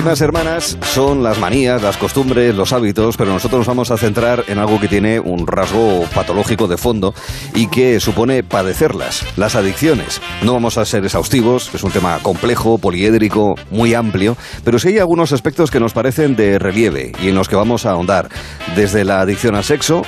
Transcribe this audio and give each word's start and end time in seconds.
primas 0.00 0.22
hermanas 0.22 0.78
son 0.94 1.22
las 1.22 1.38
manías, 1.38 1.82
las 1.82 1.98
costumbres, 1.98 2.54
los 2.54 2.72
hábitos, 2.72 3.18
pero 3.18 3.34
nosotros 3.34 3.58
nos 3.58 3.66
vamos 3.66 3.90
a 3.90 3.98
centrar 3.98 4.44
en 4.48 4.58
algo 4.58 4.80
que 4.80 4.88
tiene 4.88 5.20
un 5.20 5.46
rasgo 5.46 6.06
patológico 6.14 6.66
de 6.68 6.78
fondo 6.78 7.12
y 7.54 7.66
que 7.66 8.00
supone 8.00 8.42
padecerlas, 8.42 9.26
las 9.36 9.56
adicciones. 9.56 10.22
No 10.42 10.54
vamos 10.54 10.78
a 10.78 10.86
ser 10.86 11.04
exhaustivos, 11.04 11.74
es 11.74 11.82
un 11.82 11.90
tema 11.90 12.18
complejo, 12.22 12.78
poliédrico, 12.78 13.56
muy 13.70 13.92
amplio, 13.92 14.38
pero 14.64 14.78
sí 14.78 14.88
hay 14.88 14.98
algunos 15.00 15.32
aspectos 15.32 15.70
que 15.70 15.80
nos 15.80 15.92
parecen 15.92 16.34
de 16.34 16.58
relieve 16.58 17.12
y 17.22 17.28
en 17.28 17.34
los 17.34 17.50
que 17.50 17.56
vamos 17.56 17.84
a 17.84 17.90
ahondar, 17.90 18.30
desde 18.74 19.04
la 19.04 19.20
adicción 19.20 19.54
al 19.54 19.64
sexo 19.64 20.00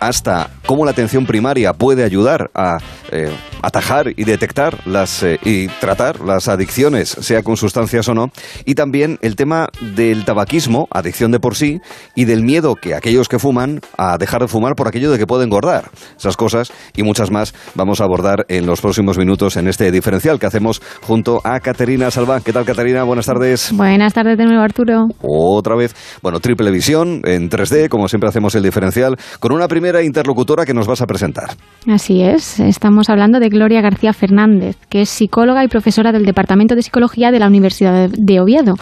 hasta 0.00 0.50
cómo 0.70 0.84
la 0.84 0.92
atención 0.92 1.26
primaria 1.26 1.72
puede 1.72 2.04
ayudar 2.04 2.48
a 2.54 2.78
eh, 3.10 3.28
atajar 3.60 4.12
y 4.16 4.22
detectar 4.22 4.86
las, 4.86 5.24
eh, 5.24 5.36
y 5.42 5.66
tratar 5.66 6.20
las 6.20 6.46
adicciones, 6.46 7.08
sea 7.08 7.42
con 7.42 7.56
sustancias 7.56 8.08
o 8.08 8.14
no, 8.14 8.26
y 8.64 8.76
también 8.76 9.18
el 9.20 9.34
tema 9.34 9.66
del 9.96 10.24
tabaquismo, 10.24 10.86
adicción 10.92 11.32
de 11.32 11.40
por 11.40 11.56
sí, 11.56 11.80
y 12.14 12.24
del 12.24 12.44
miedo 12.44 12.76
que 12.76 12.94
aquellos 12.94 13.28
que 13.28 13.40
fuman 13.40 13.80
a 13.98 14.16
dejar 14.16 14.42
de 14.42 14.46
fumar 14.46 14.76
por 14.76 14.86
aquello 14.86 15.10
de 15.10 15.18
que 15.18 15.26
pueden 15.26 15.48
engordar. 15.48 15.90
Esas 16.16 16.36
cosas 16.36 16.72
y 16.94 17.02
muchas 17.02 17.32
más 17.32 17.52
vamos 17.74 18.00
a 18.00 18.04
abordar 18.04 18.46
en 18.46 18.64
los 18.64 18.80
próximos 18.80 19.18
minutos 19.18 19.56
en 19.56 19.66
este 19.66 19.90
diferencial 19.90 20.38
que 20.38 20.46
hacemos 20.46 20.80
junto 21.02 21.40
a 21.42 21.58
Caterina 21.58 22.12
Salva. 22.12 22.42
¿Qué 22.42 22.52
tal, 22.52 22.64
Caterina? 22.64 23.02
Buenas 23.02 23.26
tardes. 23.26 23.72
Buenas 23.72 24.14
tardes 24.14 24.38
de 24.38 24.44
nuevo, 24.44 24.62
Arturo. 24.62 25.08
Otra 25.20 25.74
vez. 25.74 25.96
Bueno, 26.22 26.38
triple 26.38 26.70
visión 26.70 27.22
en 27.24 27.50
3D, 27.50 27.88
como 27.88 28.06
siempre 28.06 28.28
hacemos 28.28 28.54
el 28.54 28.62
diferencial, 28.62 29.16
con 29.40 29.50
una 29.50 29.66
primera 29.66 30.00
interlocutora 30.04 30.59
que 30.64 30.74
nos 30.74 30.86
vas 30.86 31.00
a 31.02 31.06
presentar. 31.06 31.50
Así 31.86 32.22
es, 32.22 32.60
estamos 32.60 33.08
hablando 33.10 33.40
de 33.40 33.48
Gloria 33.48 33.80
García 33.80 34.12
Fernández, 34.12 34.76
que 34.88 35.02
es 35.02 35.08
psicóloga 35.08 35.64
y 35.64 35.68
profesora 35.68 36.12
del 36.12 36.24
Departamento 36.24 36.74
de 36.74 36.82
Psicología 36.82 37.30
de 37.30 37.38
la 37.38 37.46
Universidad 37.46 38.08
de 38.08 38.40
Oviedo. 38.40 38.74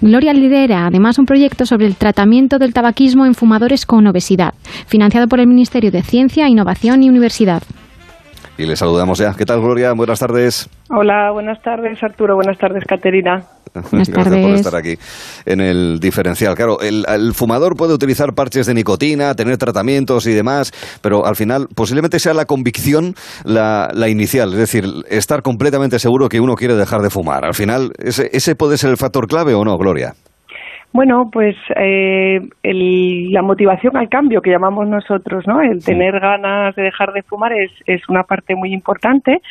Gloria 0.00 0.32
lidera 0.32 0.86
además 0.86 1.18
un 1.18 1.26
proyecto 1.26 1.66
sobre 1.66 1.86
el 1.86 1.96
tratamiento 1.96 2.58
del 2.58 2.72
tabaquismo 2.72 3.26
en 3.26 3.34
fumadores 3.34 3.86
con 3.86 4.06
obesidad, 4.06 4.54
financiado 4.86 5.28
por 5.28 5.40
el 5.40 5.46
Ministerio 5.46 5.90
de 5.90 6.02
Ciencia, 6.02 6.48
Innovación 6.48 7.02
y 7.02 7.08
Universidad. 7.08 7.62
Y 8.58 8.64
le 8.64 8.74
saludamos 8.76 9.18
ya. 9.18 9.34
¿Qué 9.34 9.44
tal, 9.44 9.60
Gloria? 9.60 9.92
Buenas 9.92 10.18
tardes. 10.18 10.68
Hola, 10.88 11.30
buenas 11.30 11.60
tardes, 11.62 12.02
Arturo. 12.02 12.36
Buenas 12.36 12.56
tardes, 12.58 12.84
Caterina. 12.86 13.44
Buenas 13.90 14.08
Gracias 14.08 14.38
por 14.38 14.54
estar 14.54 14.76
aquí 14.76 14.94
en 15.44 15.60
el 15.60 16.00
diferencial. 16.00 16.54
Claro, 16.54 16.80
el, 16.80 17.04
el, 17.06 17.34
fumador 17.34 17.76
puede 17.76 17.92
utilizar 17.92 18.32
parches 18.34 18.66
de 18.66 18.72
nicotina, 18.72 19.34
tener 19.34 19.58
tratamientos 19.58 20.26
y 20.26 20.32
demás, 20.32 20.72
pero 21.02 21.26
al 21.26 21.36
final 21.36 21.68
posiblemente 21.74 22.18
sea 22.18 22.32
la 22.32 22.46
convicción 22.46 23.14
la, 23.44 23.90
la 23.92 24.08
inicial, 24.08 24.52
es 24.52 24.58
decir, 24.58 24.84
estar 25.10 25.42
completamente 25.42 25.98
seguro 25.98 26.28
que 26.28 26.40
uno 26.40 26.54
quiere 26.54 26.76
dejar 26.76 27.02
de 27.02 27.10
fumar. 27.10 27.44
Al 27.44 27.54
final, 27.54 27.92
¿ese, 27.98 28.30
ese 28.32 28.54
puede 28.54 28.78
ser 28.78 28.90
el 28.90 28.96
factor 28.96 29.26
clave 29.26 29.54
o 29.54 29.64
no, 29.64 29.76
Gloria? 29.76 30.14
Bueno, 30.96 31.28
pues 31.30 31.54
eh, 31.76 32.40
el, 32.62 33.30
la 33.30 33.42
motivación 33.42 33.98
al 33.98 34.08
cambio 34.08 34.40
que 34.40 34.48
llamamos 34.48 34.88
nosotros, 34.88 35.46
¿no? 35.46 35.60
El 35.60 35.84
tener 35.84 36.18
ganas 36.18 36.74
de 36.74 36.84
dejar 36.84 37.12
de 37.12 37.20
fumar 37.20 37.52
es, 37.52 37.70
es 37.84 38.08
una 38.08 38.22
parte 38.22 38.54
muy 38.54 38.72
importante. 38.72 39.42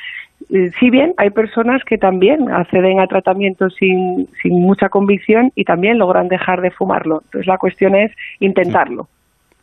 Eh, 0.49 0.71
si 0.79 0.89
bien 0.89 1.13
hay 1.17 1.29
personas 1.29 1.83
que 1.83 1.99
también 1.99 2.49
acceden 2.49 2.99
a 2.99 3.05
tratamientos 3.05 3.75
sin, 3.75 4.27
sin 4.41 4.59
mucha 4.59 4.89
convicción 4.89 5.51
y 5.53 5.65
también 5.65 5.99
logran 5.99 6.29
dejar 6.29 6.61
de 6.61 6.71
fumarlo. 6.71 7.21
Entonces 7.25 7.45
la 7.45 7.59
cuestión 7.59 7.93
es 7.93 8.11
intentarlo. 8.39 9.07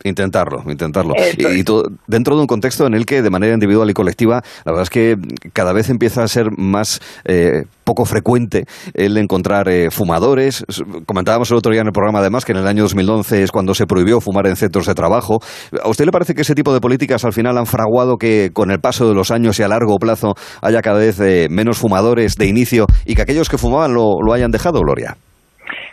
Intentarlo, 0.03 0.63
intentarlo. 0.67 1.13
Y, 1.37 1.59
y 1.59 1.63
todo, 1.63 1.85
dentro 2.07 2.35
de 2.35 2.41
un 2.41 2.47
contexto 2.47 2.85
en 2.85 2.93
el 2.93 3.05
que 3.05 3.21
de 3.21 3.29
manera 3.29 3.53
individual 3.53 3.89
y 3.89 3.93
colectiva, 3.93 4.41
la 4.65 4.71
verdad 4.73 4.83
es 4.83 4.89
que 4.89 5.15
cada 5.53 5.71
vez 5.71 5.89
empieza 5.89 6.23
a 6.23 6.27
ser 6.27 6.47
más 6.57 6.99
eh, 7.23 7.63
poco 7.85 8.03
frecuente 8.03 8.65
el 8.93 9.17
encontrar 9.17 9.69
eh, 9.69 9.91
fumadores. 9.91 10.65
Comentábamos 11.05 11.49
el 11.51 11.57
otro 11.57 11.71
día 11.71 11.81
en 11.81 11.87
el 11.87 11.93
programa 11.93 12.19
además 12.19 12.43
que 12.43 12.51
en 12.51 12.57
el 12.57 12.67
año 12.67 12.83
2011 12.83 13.43
es 13.43 13.51
cuando 13.51 13.73
se 13.73 13.85
prohibió 13.85 14.19
fumar 14.19 14.45
en 14.47 14.57
centros 14.57 14.87
de 14.87 14.93
trabajo. 14.93 15.39
¿A 15.81 15.87
usted 15.87 16.05
le 16.05 16.11
parece 16.11 16.33
que 16.33 16.41
ese 16.41 16.55
tipo 16.55 16.73
de 16.73 16.81
políticas 16.81 17.23
al 17.23 17.31
final 17.31 17.57
han 17.57 17.65
fraguado 17.65 18.17
que 18.17 18.49
con 18.51 18.71
el 18.71 18.79
paso 18.79 19.07
de 19.07 19.15
los 19.15 19.31
años 19.31 19.57
y 19.59 19.63
a 19.63 19.69
largo 19.69 19.97
plazo 19.99 20.33
haya 20.61 20.81
cada 20.81 20.99
vez 20.99 21.17
eh, 21.21 21.47
menos 21.49 21.77
fumadores 21.77 22.35
de 22.35 22.47
inicio 22.47 22.87
y 23.05 23.15
que 23.15 23.21
aquellos 23.21 23.47
que 23.47 23.57
fumaban 23.57 23.93
lo, 23.93 24.21
lo 24.21 24.33
hayan 24.33 24.51
dejado, 24.51 24.81
Gloria? 24.81 25.15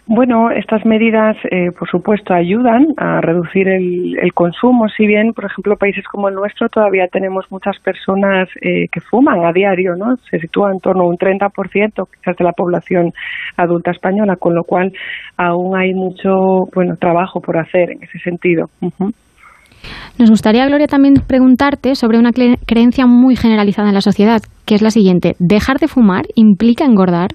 Bueno, 0.07 0.51
estas 0.51 0.85
medidas, 0.85 1.37
eh, 1.51 1.71
por 1.79 1.89
supuesto, 1.89 2.35
ayudan 2.35 2.87
a 2.97 3.21
reducir 3.21 3.69
el, 3.69 4.19
el, 4.19 4.33
consumo. 4.33 4.89
Si 4.89 5.07
bien, 5.07 5.33
por 5.33 5.45
ejemplo, 5.45 5.77
países 5.77 6.05
como 6.11 6.29
el 6.29 6.35
nuestro 6.35 6.69
todavía 6.69 7.07
tenemos 7.07 7.47
muchas 7.51 7.79
personas 7.79 8.49
eh, 8.61 8.87
que 8.91 9.01
fuman 9.01 9.45
a 9.45 9.53
diario, 9.53 9.95
¿no? 9.97 10.17
Se 10.31 10.39
sitúa 10.39 10.73
en 10.73 10.81
torno 10.81 11.05
a 11.05 11.09
un 11.09 11.17
30% 11.17 12.09
quizás 12.13 12.37
de 12.37 12.45
la 12.45 12.53
población 12.53 13.13
adulta 13.57 13.93
española, 13.93 14.37
con 14.37 14.55
lo 14.55 14.65
cual 14.65 14.93
aún 15.37 15.77
hay 15.77 15.95
mucho, 15.95 16.67
bueno, 16.75 16.97
trabajo 16.97 17.41
por 17.41 17.59
hacer 17.59 17.93
en 17.93 18.03
ese 18.03 18.19
sentido. 18.19 18.67
Nos 20.19 20.31
gustaría, 20.31 20.67
Gloria, 20.67 20.87
también 20.87 21.15
preguntarte 21.27 21.95
sobre 21.95 22.19
una 22.19 22.33
creencia 22.33 23.07
muy 23.07 23.37
generalizada 23.37 23.89
en 23.89 23.95
la 23.95 24.01
sociedad, 24.01 24.43
que 24.67 24.75
es 24.75 24.83
la 24.83 24.91
siguiente. 24.91 25.35
¿Dejar 25.39 25.79
de 25.79 25.89
fumar 25.89 26.25
implica 26.35 26.85
engordar? 26.85 27.31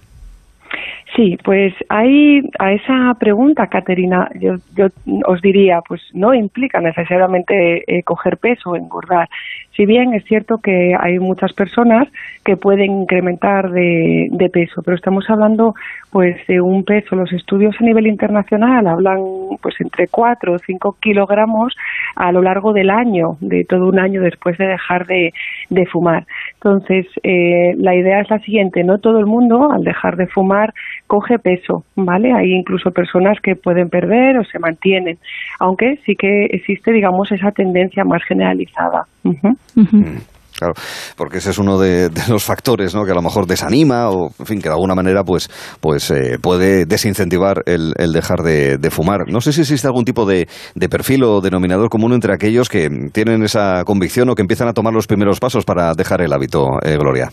Sí, 1.15 1.37
pues 1.45 1.73
ahí 1.87 2.41
a 2.59 2.73
esa 2.73 3.13
pregunta, 3.17 3.67
Caterina, 3.67 4.29
yo, 4.37 4.55
yo 4.75 4.87
os 5.25 5.41
diría, 5.41 5.79
pues 5.87 6.01
no 6.13 6.33
implica 6.33 6.81
necesariamente 6.81 7.83
eh, 7.87 8.03
coger 8.03 8.37
peso 8.37 8.71
o 8.71 8.75
engordar. 8.75 9.29
Si 9.77 9.85
bien 9.85 10.13
es 10.13 10.25
cierto 10.25 10.57
que 10.57 10.93
hay 10.99 11.19
muchas 11.19 11.53
personas 11.53 12.09
que 12.43 12.57
pueden 12.57 13.03
incrementar 13.03 13.71
de, 13.71 14.27
de, 14.29 14.49
peso, 14.49 14.81
pero 14.83 14.95
estamos 14.95 15.29
hablando 15.29 15.73
pues 16.11 16.35
de 16.47 16.59
un 16.59 16.83
peso. 16.83 17.15
Los 17.15 17.31
estudios 17.31 17.75
a 17.79 17.83
nivel 17.83 18.07
internacional 18.07 18.85
hablan 18.85 19.19
pues 19.61 19.75
entre 19.79 20.07
4 20.07 20.53
o 20.53 20.59
5 20.59 20.97
kilogramos 20.99 21.73
a 22.15 22.31
lo 22.33 22.41
largo 22.41 22.73
del 22.73 22.89
año, 22.89 23.37
de 23.39 23.63
todo 23.63 23.87
un 23.87 23.99
año 23.99 24.21
después 24.21 24.57
de 24.57 24.67
dejar 24.67 25.05
de, 25.07 25.33
de 25.69 25.85
fumar. 25.85 26.25
Entonces, 26.55 27.05
eh, 27.21 27.75
la 27.77 27.95
idea 27.95 28.21
es 28.21 28.29
la 28.29 28.39
siguiente, 28.39 28.83
no 28.83 28.97
todo 28.97 29.19
el 29.19 29.27
mundo 29.27 29.71
al 29.71 29.83
dejar 29.83 30.15
de 30.17 30.25
fumar 30.27 30.73
coge 31.05 31.37
peso, 31.37 31.83
¿vale? 31.95 32.33
Hay 32.33 32.53
incluso 32.53 32.91
personas 32.91 33.39
que 33.39 33.55
pueden 33.55 33.89
perder 33.89 34.39
o 34.39 34.43
se 34.43 34.57
mantienen, 34.57 35.19
aunque 35.59 35.99
sí 36.05 36.15
que 36.15 36.45
existe, 36.45 36.91
digamos, 36.91 37.31
esa 37.31 37.51
tendencia 37.51 38.03
más 38.03 38.23
generalizada. 38.23 39.05
Uh 39.23 39.33
-huh. 39.33 39.57
Uh 39.75 39.83
-huh. 39.83 40.34
Claro, 40.57 40.73
porque 41.17 41.39
ese 41.39 41.49
es 41.49 41.57
uno 41.57 41.77
de, 41.77 42.09
los 42.29 42.43
factores, 42.43 42.95
¿no? 42.95 43.03
Que 43.03 43.11
a 43.11 43.15
lo 43.15 43.21
mejor 43.21 43.45
desanima 43.45 44.09
o, 44.09 44.31
en 44.39 44.45
fin, 44.45 44.61
que 44.61 44.69
de 44.69 44.75
alguna 44.75 44.95
manera, 44.95 45.23
pues, 45.23 45.49
pues 45.81 46.09
eh, 46.11 46.37
puede 46.41 46.85
desincentivar 46.85 47.63
el, 47.65 47.93
dejar 48.13 48.41
de, 48.41 48.77
de, 48.77 48.89
fumar. 48.89 49.27
No 49.27 49.41
sé 49.41 49.51
si 49.51 49.61
existe 49.61 49.87
algún 49.87 50.05
tipo 50.05 50.25
de, 50.25 50.47
de, 50.75 50.89
perfil 50.89 51.23
o 51.23 51.41
denominador 51.41 51.89
común 51.89 52.13
entre 52.13 52.33
aquellos 52.33 52.69
que 52.69 52.89
tienen 53.11 53.43
esa 53.43 53.83
convicción 53.83 54.29
o 54.29 54.35
que 54.35 54.41
empiezan 54.41 54.69
a 54.69 54.73
tomar 54.73 54.93
los 54.93 55.07
primeros 55.07 55.39
pasos 55.39 55.65
para 55.65 55.93
dejar 55.93 56.21
el 56.21 56.31
hábito, 56.31 56.79
eh, 56.83 56.97
Gloria. 56.97 57.31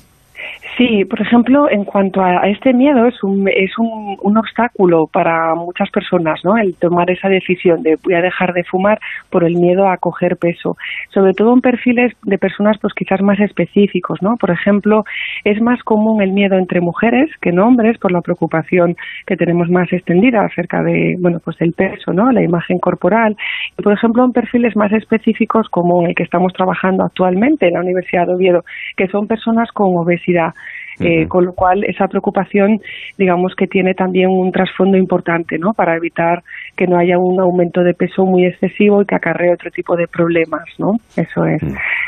Sí, 0.76 1.04
por 1.04 1.20
ejemplo, 1.20 1.68
en 1.70 1.84
cuanto 1.84 2.22
a 2.22 2.48
este 2.48 2.72
miedo, 2.72 3.06
es 3.06 3.22
un, 3.22 3.46
es 3.46 3.72
un, 3.76 4.36
obstáculo 4.38 5.06
para 5.06 5.54
muchas 5.54 5.90
personas, 5.90 6.40
¿no? 6.44 6.56
El 6.56 6.74
tomar 6.76 7.10
esa 7.10 7.28
decisión 7.28 7.82
de 7.82 7.98
voy 8.02 8.14
a 8.14 8.22
dejar 8.22 8.54
de 8.54 8.64
fumar 8.64 8.98
por 9.28 9.44
el 9.44 9.56
miedo 9.56 9.86
a 9.86 9.98
coger 9.98 10.38
peso. 10.38 10.76
Sobre 11.12 11.34
todo 11.34 11.52
en 11.52 11.60
perfiles 11.60 12.14
de 12.22 12.38
personas, 12.38 12.78
pues 12.80 12.94
quizás 12.94 13.20
más 13.20 13.38
específicos, 13.40 14.22
¿no? 14.22 14.36
Por 14.36 14.50
ejemplo, 14.50 15.04
es 15.44 15.60
más 15.60 15.82
común 15.82 16.22
el 16.22 16.32
miedo 16.32 16.56
entre 16.56 16.80
mujeres 16.80 17.30
que 17.42 17.50
en 17.50 17.58
hombres 17.58 17.98
por 17.98 18.10
la 18.10 18.22
preocupación 18.22 18.96
que 19.26 19.36
tenemos 19.36 19.68
más 19.68 19.92
extendida 19.92 20.40
acerca 20.42 20.82
de, 20.82 21.16
bueno, 21.20 21.38
pues 21.44 21.58
del 21.58 21.74
peso, 21.74 22.14
¿no? 22.14 22.32
La 22.32 22.42
imagen 22.42 22.78
corporal. 22.78 23.36
Y, 23.78 23.82
por 23.82 23.92
ejemplo, 23.92 24.24
en 24.24 24.32
perfiles 24.32 24.74
más 24.74 24.92
específicos 24.92 25.68
como 25.68 26.06
el 26.06 26.14
que 26.14 26.22
estamos 26.22 26.54
trabajando 26.54 27.04
actualmente 27.04 27.68
en 27.68 27.74
la 27.74 27.80
Universidad 27.80 28.26
de 28.26 28.34
Oviedo, 28.34 28.64
que 28.96 29.08
son 29.08 29.26
personas 29.26 29.70
con 29.72 29.94
obesidad. 29.96 30.54
Eh, 31.00 31.26
con 31.26 31.44
lo 31.46 31.54
cual 31.54 31.84
esa 31.84 32.06
preocupación 32.06 32.80
digamos 33.16 33.54
que 33.56 33.66
tiene 33.66 33.94
también 33.94 34.28
un 34.28 34.52
trasfondo 34.52 34.98
importante 34.98 35.58
¿no? 35.58 35.72
para 35.72 35.96
evitar 35.96 36.42
que 36.76 36.86
no 36.86 36.98
haya 36.98 37.18
un 37.18 37.40
aumento 37.40 37.82
de 37.82 37.94
peso 37.94 38.24
muy 38.24 38.46
excesivo 38.46 39.02
y 39.02 39.06
que 39.06 39.14
acarree 39.14 39.52
otro 39.52 39.70
tipo 39.70 39.96
de 39.96 40.08
problemas 40.08 40.64
¿no? 40.78 40.96
eso 41.16 41.44
es 41.44 41.62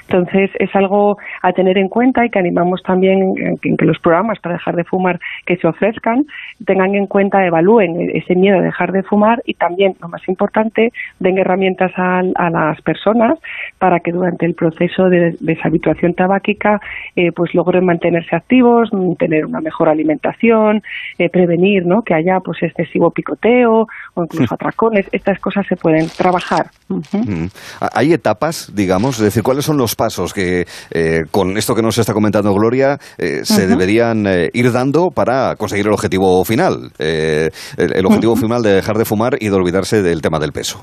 entonces 0.09 0.51
es 0.59 0.75
algo 0.75 1.17
a 1.43 1.53
tener 1.53 1.79
en 1.79 1.89
cuenta 1.89 2.25
y 2.25 2.31
que 2.31 2.39
animamos 2.39 2.83
también 2.83 3.35
en, 3.37 3.77
que 3.77 3.85
los 3.85 3.99
programas 3.99 4.39
para 4.41 4.55
dejar 4.55 4.77
de 4.77 4.85
fumar 4.85 5.19
que 5.47 5.57
se 5.57 5.67
ofrezcan 5.67 6.25
tengan 6.65 6.95
en 6.95 7.07
cuenta 7.07 7.45
evalúen 7.45 8.11
ese 8.15 8.35
miedo 8.35 8.59
a 8.59 8.63
dejar 8.63 8.93
de 8.93 9.03
fumar 9.03 9.43
y 9.45 9.55
también 9.55 9.95
lo 10.01 10.09
más 10.09 10.27
importante 10.29 10.93
den 11.21 11.39
herramientas 11.39 11.93
a, 11.97 12.23
a 12.35 12.51
las 12.51 12.81
personas 12.83 13.39
para 13.79 14.01
que 14.01 14.13
durante 14.13 14.47
el 14.47 14.55
proceso 14.55 15.09
de 15.09 15.37
deshabituación 15.41 16.15
tabáquica 16.15 16.81
eh, 17.17 17.33
pues 17.33 17.55
logren 17.55 17.85
mantenerse 17.85 18.35
activos 18.35 18.91
tener 19.19 19.47
una 19.47 19.61
mejor 19.61 19.89
alimentación, 19.89 20.83
eh, 21.19 21.29
prevenir 21.29 21.87
¿no? 21.87 22.03
que 22.03 22.15
haya 22.15 22.41
pues 22.41 22.63
excesivo 22.63 23.11
picoteo 23.11 23.87
o 24.15 24.23
incluso 24.23 24.54
atracones, 24.55 25.07
estas 25.13 25.39
cosas 25.39 25.67
se 25.67 25.77
pueden 25.77 26.09
trabajar. 26.09 26.71
Mm. 26.89 27.47
Hay 27.95 28.13
etapas, 28.13 28.71
digamos, 28.75 29.17
es 29.19 29.25
decir, 29.25 29.43
¿cuáles 29.43 29.65
son 29.65 29.79
los 29.79 29.97
pasos 29.97 30.35
que 30.35 30.65
eh, 30.91 31.23
con 31.31 31.57
esto 31.57 31.75
que 31.75 31.81
nos 31.81 31.97
está 31.97 32.13
comentando 32.13 32.53
Gloria 32.53 32.99
eh, 33.17 33.41
se 33.45 33.67
deberían 33.67 34.27
eh, 34.27 34.51
ir 34.53 34.71
dando 34.71 35.09
para 35.11 35.57
conseguir 35.57 35.87
el 35.87 35.93
objetivo 35.93 36.45
final? 36.45 36.91
el, 36.99 38.07
objetivo 38.07 38.37
final 38.37 38.63
de 38.63 38.75
dejar 38.75 38.97
de 38.97 39.05
fumar 39.05 39.35
y 39.41 39.49
de 39.49 39.55
olvidarse 39.55 40.03
del 40.03 40.21
tema 40.21 40.39
del 40.39 40.53
peso. 40.53 40.81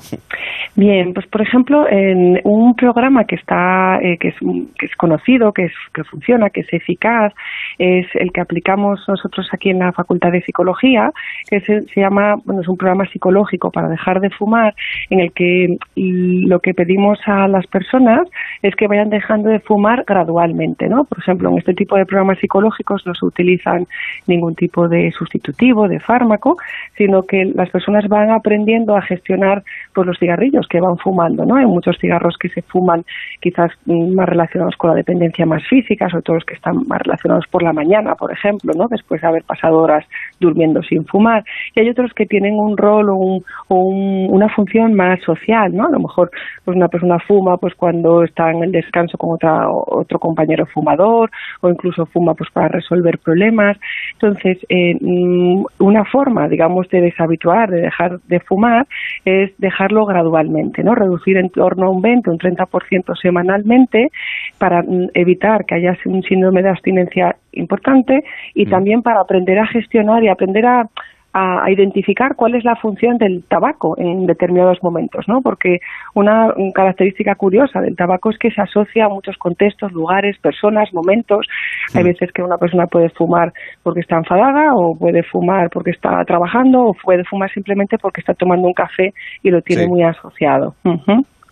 Bien, 0.76 1.14
pues 1.14 1.28
por 1.28 1.42
ejemplo, 1.42 1.86
en 1.90 2.40
un 2.44 2.74
programa 2.76 3.26
que 3.26 3.36
está 3.36 4.00
que 4.02 4.30
es, 4.30 4.36
que 4.80 4.86
es 4.86 4.96
conocido, 4.96 5.52
que 5.52 5.66
es 5.66 5.74
que 5.94 6.04
funciona, 6.04 6.50
que 6.50 6.62
es 6.62 6.68
eficaz, 6.72 7.34
es 7.78 8.08
el 8.16 8.32
que 8.32 8.42
aplicamos 8.42 9.00
nosotros 9.08 9.48
aquí 9.54 9.70
en 9.70 9.80
la 9.80 9.92
Facultad 9.92 10.32
de 10.32 10.42
Psicología, 10.42 11.12
que 11.50 11.60
se, 11.62 11.82
se 11.82 12.02
llama, 12.02 12.36
bueno, 12.46 12.62
es 12.62 12.68
un 12.68 12.78
programa 12.78 13.06
psicológico 13.12 13.70
para 13.70 13.90
dejar 13.90 14.20
de 14.22 14.30
fumar, 14.30 14.74
en 15.10 15.20
el 15.20 15.32
que 15.34 15.78
lo 15.96 16.60
que 16.60 16.74
pedimos 16.74 17.20
a 17.26 17.48
las 17.48 17.68
personas 17.68 18.28
es 18.62 18.76
que 18.76 18.88
vayan 18.88 19.10
dejando 19.10 19.50
de 19.50 19.60
fumar 19.60 20.06
gradualmente, 20.08 20.88
¿no? 20.88 21.04
Por 21.04 21.20
ejemplo, 21.20 21.50
en 21.50 21.58
este 21.58 21.74
tipo 21.74 21.98
de 21.98 22.06
programas 22.06 22.40
psicológicos 22.40 23.06
no 23.06 23.14
se 23.14 23.26
utilizan 23.26 23.88
ningún 24.26 24.56
tipo 24.56 24.88
de 24.88 25.12
sustitutivo, 25.12 25.88
de 25.88 26.00
fármaco, 26.00 26.58
sino 26.98 27.24
que 27.24 27.46
las 27.46 27.70
personas 27.70 28.08
van 28.08 28.32
aprendiendo 28.32 28.96
a 28.96 29.02
gestionar 29.02 29.64
pues, 29.94 30.08
los 30.08 30.18
cigarrillos 30.20 30.68
que 30.68 30.80
van 30.80 30.98
fumando, 30.98 31.46
¿no? 31.46 31.56
Hay 31.56 31.66
muchos 31.66 31.98
cigarros 32.00 32.36
que 32.40 32.50
se 32.50 32.62
fuman 32.62 33.04
quizás 33.40 33.72
más 33.86 34.28
relacionados 34.28 34.76
con 34.78 34.92
la 34.92 34.96
dependencia 34.96 35.46
más 35.46 35.64
física, 35.68 36.10
sobre 36.10 36.24
todo 36.24 36.36
los 36.36 36.46
que 36.46 36.54
están 36.54 36.76
más 36.88 37.02
relacionados 37.02 37.46
por 37.48 37.64
la 37.64 37.74
mañana, 37.74 38.16
por 38.16 38.32
ejemplo, 38.32 38.74
¿no? 38.76 38.88
Después 38.90 39.22
de 39.22 39.28
haber 39.28 39.44
pasado 39.44 39.78
horas 39.78 40.06
durmiendo 40.40 40.82
sin 40.84 41.06
fumar. 41.06 41.44
Y 41.76 41.82
hay 41.82 41.90
otros 41.90 42.12
que 42.14 42.26
tienen 42.26 42.56
un 42.56 42.78
rol 42.78 43.10
o, 43.10 43.42
una 43.70 44.50
función 44.50 44.94
más 44.94 45.20
social, 45.22 45.74
¿no? 45.74 45.88
A 45.88 45.92
lo 45.92 46.00
mejor 46.00 46.32
pues 46.64 46.76
una 46.76 46.88
persona 46.88 47.18
fuma 47.20 47.58
pues 47.58 47.74
cuando 47.76 48.24
está 48.24 48.52
en 48.52 48.64
el 48.64 48.72
descanso 48.72 49.18
con 49.18 49.32
otra, 49.34 49.70
otro 49.70 50.20
compañero 50.20 50.66
fumador 50.66 51.30
o 51.62 51.70
incluso 51.70 52.06
fuma 52.08 52.34
pues 52.34 52.50
para 52.52 52.68
resolver 52.68 53.18
problemas. 53.20 53.78
Entonces, 54.14 54.58
eh, 54.70 54.96
mm, 55.00 55.64
una 55.80 56.06
forma, 56.06 56.48
digamos, 56.48 56.88
de 56.90 57.02
deshabituar, 57.02 57.70
de 57.70 57.82
dejar 57.82 58.20
de 58.28 58.40
fumar 58.40 58.88
es 59.26 59.52
gradualmente, 59.90 60.84
¿no? 60.84 60.96
Reducir 60.96 61.38
en 61.38 61.50
torno 61.50 61.88
a 61.88 61.90
un 61.90 62.02
20, 62.02 62.30
un 62.30 62.38
30% 62.38 63.16
semanalmente 63.20 64.10
para 64.58 64.82
mm, 64.82 65.10
evitar 65.14 65.66
que 65.66 65.76
haya 65.76 65.98
un 66.06 66.24
síndrome 66.24 66.62
de 66.62 66.70
abstinencia 66.70 67.36
importante 67.54 68.24
y 68.54 68.66
mm. 68.66 68.70
también 68.70 69.02
para 69.02 69.22
aprender 69.22 69.60
a 69.60 69.68
gestionar 69.68 70.24
y 70.24 70.30
aprender 70.30 70.66
a 70.66 70.90
a, 71.34 71.70
identificar 71.72 72.36
cuál 72.36 72.56
es 72.56 72.64
la 72.64 72.76
función 72.76 73.18
del 73.18 73.44
tabaco 73.44 73.96
en 73.98 74.26
determinados 74.26 74.82
momentos, 74.82 75.26
¿no? 75.28 75.42
Porque 75.42 75.80
una, 76.14 76.54
característica 76.74 77.36
curiosa 77.36 77.80
del 77.82 77.96
tabaco 77.96 78.30
es 78.30 78.38
que 78.38 78.52
se 78.52 78.62
asocia 78.62 79.06
a 79.06 79.10
muchos 79.10 79.38
contextos, 79.38 79.92
lugares, 79.92 80.38
personas, 80.40 80.94
momentos. 80.94 81.48
Hay 81.94 82.04
veces 82.04 82.32
que 82.34 82.42
una 82.42 82.58
persona 82.58 82.88
puede 82.88 83.10
fumar 83.10 83.54
porque 83.84 84.02
está 84.02 84.18
enfadada 84.18 84.74
o 84.76 84.96
puede 84.98 85.24
fumar 85.24 85.70
porque 85.70 85.92
está 85.92 86.24
trabajando 86.26 86.82
o 86.88 86.94
puede 86.94 87.24
fumar 87.26 87.52
simplemente 87.52 87.98
porque 87.98 88.22
está 88.22 88.34
tomando 88.34 88.68
un 88.68 88.74
café 88.74 89.14
y 89.44 89.50
lo 89.50 89.62
tiene 89.62 89.88
muy 89.88 90.04
asociado. 90.04 90.76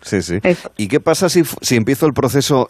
Sí, 0.02 0.22
sí. 0.22 0.38
¿Y 0.76 0.88
qué 0.88 1.00
pasa 1.00 1.28
si, 1.28 1.44
si 1.44 1.76
empiezo 1.76 2.06
el 2.06 2.12
proceso 2.12 2.68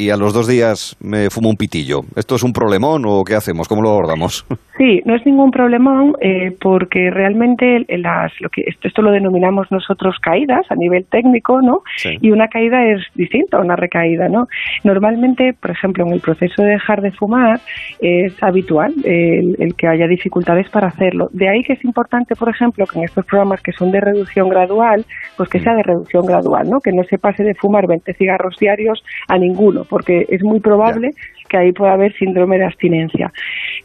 y 0.00 0.08
a 0.08 0.16
los 0.16 0.32
dos 0.32 0.48
días 0.48 0.96
me 1.00 1.28
fumo 1.28 1.50
un 1.50 1.56
pitillo. 1.56 2.00
¿Esto 2.16 2.36
es 2.36 2.42
un 2.42 2.54
problemón 2.54 3.04
o 3.06 3.22
qué 3.22 3.34
hacemos? 3.34 3.68
¿Cómo 3.68 3.82
lo 3.82 3.90
abordamos? 3.90 4.46
Sí, 4.80 5.02
no 5.04 5.14
es 5.14 5.26
ningún 5.26 5.50
problemón 5.50 6.14
eh, 6.22 6.56
porque 6.58 7.10
realmente 7.10 7.84
las, 7.98 8.32
lo 8.40 8.48
que, 8.48 8.64
esto, 8.66 9.02
lo 9.02 9.10
denominamos 9.10 9.70
nosotros 9.70 10.16
caídas 10.22 10.64
a 10.70 10.74
nivel 10.74 11.04
técnico, 11.04 11.60
¿no? 11.60 11.82
Y 12.02 12.30
una 12.30 12.48
caída 12.48 12.82
es 12.86 13.02
distinta 13.14 13.58
a 13.58 13.60
una 13.60 13.76
recaída, 13.76 14.30
¿no? 14.30 14.48
Normalmente, 14.82 15.52
por 15.52 15.70
ejemplo, 15.70 16.06
en 16.06 16.14
el 16.14 16.20
proceso 16.20 16.62
de 16.62 16.70
dejar 16.70 17.02
de 17.02 17.12
fumar 17.12 17.60
es 18.00 18.32
habitual 18.42 18.94
el, 19.04 19.74
que 19.76 19.86
haya 19.86 20.06
dificultades 20.06 20.68
para 20.70 20.88
hacerlo. 20.88 21.28
De 21.32 21.48
ahí 21.48 21.62
que 21.62 21.74
es 21.74 21.84
importante, 21.84 22.34
por 22.34 22.48
ejemplo, 22.48 22.86
que 22.86 22.98
en 22.98 23.04
estos 23.04 23.24
programas 23.26 23.60
que 23.62 23.72
son 23.72 23.90
de 23.90 24.00
reducción 24.00 24.48
gradual, 24.48 25.04
pues 25.36 25.48
que 25.48 25.58
mm. 25.58 25.62
sea 25.62 25.74
de 25.74 25.82
reducción 25.82 26.26
gradual, 26.26 26.68
¿no? 26.70 26.80
Que 26.80 26.92
no 26.92 27.04
se 27.04 27.18
pase 27.18 27.42
de 27.42 27.54
fumar 27.54 27.86
20 27.86 28.14
cigarros 28.14 28.56
diarios 28.58 29.02
a 29.28 29.38
ninguno, 29.38 29.84
porque 29.84 30.26
es 30.28 30.42
muy 30.42 30.60
probable 30.60 31.12
que 31.50 31.58
ahí 31.58 31.72
pueda 31.72 31.92
haber 31.92 32.14
síndrome 32.14 32.56
de 32.56 32.64
abstinencia. 32.64 33.32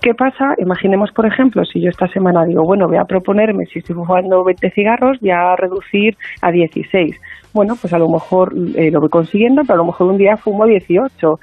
¿Qué 0.01 0.13
pasa? 0.13 0.55
Imaginemos, 0.59 1.11
por 1.11 1.25
ejemplo, 1.25 1.65
si 1.65 1.81
yo 1.81 1.89
esta 1.89 2.07
semana 2.07 2.45
digo, 2.45 2.63
bueno, 2.63 2.87
voy 2.87 2.97
a 2.97 3.05
proponerme, 3.05 3.65
si 3.65 3.79
estoy 3.79 3.95
fumando 3.95 4.43
20 4.43 4.69
cigarros, 4.71 5.19
voy 5.19 5.31
a 5.31 5.55
reducir 5.55 6.15
a 6.41 6.51
16 6.51 7.19
bueno, 7.55 7.77
pues 7.79 7.93
a 7.93 7.97
lo 7.97 8.09
mejor 8.09 8.53
eh, 8.75 8.91
lo 8.91 8.99
voy 8.99 9.07
consiguiendo, 9.07 9.61
pero 9.61 9.75
a 9.75 9.77
lo 9.77 9.85
mejor 9.85 10.07
un 10.07 10.17
día 10.17 10.35
fumo 10.35 10.65
18. 10.65 11.39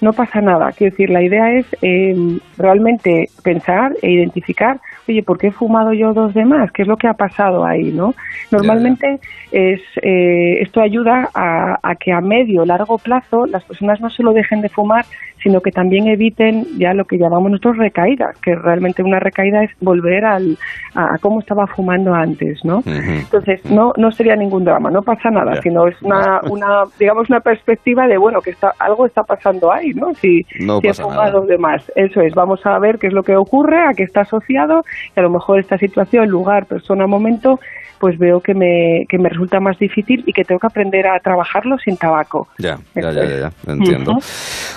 No 0.00 0.12
pasa 0.12 0.40
nada. 0.40 0.70
Quiero 0.70 0.92
decir, 0.92 1.10
la 1.10 1.22
idea 1.22 1.54
es 1.54 1.66
eh, 1.82 2.38
realmente 2.56 3.28
pensar 3.42 3.92
e 4.00 4.12
identificar, 4.12 4.80
oye, 5.08 5.22
¿por 5.22 5.38
qué 5.38 5.48
he 5.48 5.52
fumado 5.52 5.92
yo 5.92 6.12
dos 6.12 6.34
de 6.34 6.44
más? 6.44 6.70
¿Qué 6.72 6.82
es 6.82 6.88
lo 6.88 6.96
que 6.96 7.08
ha 7.08 7.14
pasado 7.14 7.64
ahí, 7.64 7.92
no? 7.92 8.14
Normalmente 8.50 9.20
es 9.52 9.80
eh, 10.02 10.60
esto 10.60 10.80
ayuda 10.80 11.30
a, 11.34 11.78
a 11.82 11.94
que 11.96 12.12
a 12.12 12.20
medio 12.20 12.64
largo 12.64 12.98
plazo 12.98 13.46
las 13.46 13.64
personas 13.64 14.00
no 14.00 14.10
solo 14.10 14.32
dejen 14.32 14.60
de 14.60 14.68
fumar, 14.68 15.04
sino 15.42 15.60
que 15.60 15.70
también 15.70 16.08
eviten 16.08 16.66
ya 16.76 16.92
lo 16.92 17.04
que 17.04 17.18
llamamos 17.18 17.50
nosotros 17.52 17.76
recaídas, 17.76 18.36
que 18.40 18.54
realmente 18.54 19.02
una 19.02 19.20
recaída 19.20 19.62
es 19.62 19.70
volver 19.80 20.24
al, 20.24 20.58
a, 20.94 21.18
cómo 21.20 21.38
estaba 21.38 21.68
fumando 21.68 22.12
antes, 22.14 22.64
¿no? 22.64 22.82
Entonces, 22.84 23.64
no, 23.70 23.92
no 23.96 24.10
sería 24.10 24.34
ningún 24.34 24.64
drama, 24.64 24.90
no 24.90 25.02
pasa 25.02 25.30
nada, 25.30 25.60
sino 25.62 25.86
es 25.86 26.00
una, 26.02 26.40
una, 26.50 26.82
digamos, 26.98 27.30
una 27.30 27.40
perspectiva 27.40 28.08
de, 28.08 28.18
bueno, 28.18 28.40
que 28.40 28.50
está, 28.50 28.72
algo 28.80 29.06
está 29.06 29.22
pasando 29.22 29.72
ahí, 29.72 29.92
¿no? 29.94 30.14
Si, 30.14 30.44
no 30.60 30.80
si 30.80 30.88
he 30.88 30.94
fumado 30.94 31.42
demás. 31.42 31.92
Eso 31.94 32.22
es, 32.22 32.34
vamos 32.34 32.64
a 32.64 32.78
ver 32.80 32.98
qué 32.98 33.06
es 33.06 33.12
lo 33.12 33.22
que 33.22 33.36
ocurre, 33.36 33.78
a 33.78 33.92
qué 33.94 34.02
está 34.02 34.22
asociado, 34.22 34.82
y 35.14 35.20
a 35.20 35.22
lo 35.22 35.30
mejor 35.30 35.58
esta 35.58 35.78
situación, 35.78 36.28
lugar, 36.28 36.66
persona, 36.66 37.06
momento, 37.06 37.60
pues 37.98 38.18
veo 38.18 38.40
que 38.40 38.54
me, 38.54 39.04
que 39.08 39.18
me 39.18 39.28
resulta 39.28 39.60
más 39.60 39.78
difícil 39.78 40.22
y 40.26 40.32
que 40.32 40.44
tengo 40.44 40.58
que 40.58 40.66
aprender 40.66 41.06
a 41.06 41.18
trabajarlo 41.20 41.76
sin 41.78 41.96
tabaco. 41.96 42.48
Ya, 42.58 42.78
ya, 42.94 43.12
ya, 43.12 43.24
ya, 43.24 43.50
entiendo. 43.66 44.12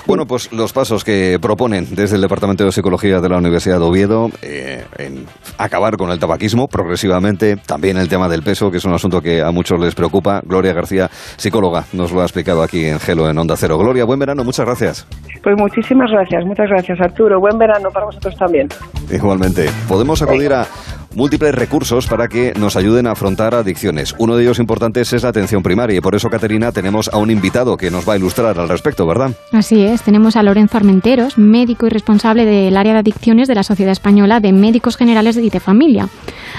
Bueno, 0.06 0.26
pues 0.26 0.52
los 0.52 0.74
pasos 0.74 1.04
que 1.04 1.38
proponen 1.42 1.86
desde 1.92 2.16
el 2.16 2.22
Departamento 2.22 2.66
de 2.66 2.72
Psicología 2.72 3.20
de 3.20 3.30
la 3.30 3.38
Universidad 3.38 3.80
de 3.80 3.86
Oviedo 3.86 4.30
eh, 4.42 4.84
en 4.98 5.26
acabar 5.58 5.98
con 5.98 6.12
el 6.12 6.20
tabaquismo 6.20 6.68
progresivamente, 6.68 7.58
también 7.58 7.98
el 7.98 8.08
tema 8.08 8.28
del 8.28 8.42
peso, 8.42 8.72
que 8.72 8.78
es 8.78 8.86
un 8.86 8.94
asunto 8.94 9.22
que 9.22 9.42
a 9.42 9.52
muchos 9.52 9.80
les 9.80 9.96
preocupa. 9.96 10.42
Gloria 10.46 10.74
García, 10.74 11.10
psicóloga, 11.12 11.86
nos 11.94 12.12
lo 12.12 12.22
ha 12.22 12.24
explicado 12.24 12.64
aquí 12.64 12.86
en 12.86 13.00
Gelo, 13.00 13.30
en 13.30 13.38
Onda 13.38 13.56
Cero. 13.58 13.78
Gloria, 13.78 14.06
buen 14.06 14.20
verano, 14.20 14.44
muchas 14.44 14.66
gracias. 14.66 15.08
Pues 15.44 15.56
muchísimas 15.58 16.12
gracias, 16.12 16.46
muchas 16.46 16.68
gracias 16.70 17.00
Arturo. 17.00 17.40
Buen 17.40 17.58
verano 17.58 17.90
para 17.94 18.06
vosotros 18.06 18.36
también. 18.38 18.68
Igualmente. 19.12 19.70
Podemos 19.88 20.22
acudir 20.22 20.54
a 20.54 20.66
múltiples 21.16 21.56
recursos 21.56 22.08
para 22.08 22.28
que 22.28 22.54
nos 22.58 22.76
ayuden 22.76 23.08
a 23.08 23.12
afrontar 23.12 23.56
adicciones. 23.56 24.16
Uno 24.18 24.36
de 24.36 24.44
ellos 24.44 24.60
importantes 24.60 25.12
es 25.14 25.24
la 25.24 25.30
atención 25.30 25.64
primaria 25.64 25.98
y 25.98 26.02
por 26.02 26.16
eso, 26.16 26.30
Caterina, 26.30 26.72
tenemos 26.72 27.10
a 27.10 27.18
un 27.18 27.32
invitado 27.32 27.78
que 27.78 27.92
nos 27.92 28.08
va 28.08 28.14
a 28.14 28.18
ilustrar 28.18 28.60
al 28.60 28.70
respecto, 28.70 29.06
¿verdad? 29.08 29.32
Así 29.52 29.84
es, 29.84 30.04
tenemos 30.04 30.36
a 30.36 30.44
Lorenzo 30.44 30.78
Armenteros, 30.78 31.38
médico 31.38 31.88
y 31.88 31.90
responsable 31.90 32.46
del 32.46 32.78
área 32.78 32.94
de 32.94 33.00
adicciones 33.00 33.48
de 33.48 33.56
la 33.56 33.64
Sociedad 33.64 33.92
Española 33.92 34.40
de 34.40 34.54
Médicos 34.54 34.98
Generales 34.98 35.38
y 35.38 35.50
de 35.50 35.60
Familia. 35.60 36.10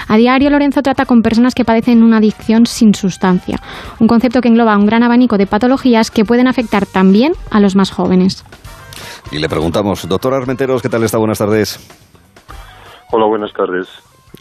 A 0.07 0.17
diario, 0.17 0.49
Lorenzo 0.49 0.81
trata 0.81 1.05
con 1.05 1.21
personas 1.21 1.55
que 1.55 1.65
padecen 1.65 2.03
una 2.03 2.17
adicción 2.17 2.65
sin 2.65 2.93
sustancia, 2.93 3.59
un 3.99 4.07
concepto 4.07 4.41
que 4.41 4.49
engloba 4.49 4.77
un 4.77 4.85
gran 4.85 5.03
abanico 5.03 5.37
de 5.37 5.47
patologías 5.47 6.11
que 6.11 6.25
pueden 6.25 6.47
afectar 6.47 6.85
también 6.85 7.33
a 7.49 7.59
los 7.59 7.75
más 7.75 7.91
jóvenes. 7.91 8.43
Y 9.31 9.39
le 9.39 9.47
preguntamos, 9.47 10.07
doctor 10.07 10.33
Armenteros, 10.33 10.81
¿qué 10.81 10.89
tal 10.89 11.03
está? 11.03 11.17
Buenas 11.17 11.37
tardes. 11.37 11.79
Hola, 13.11 13.25
buenas 13.25 13.53
tardes. 13.53 13.87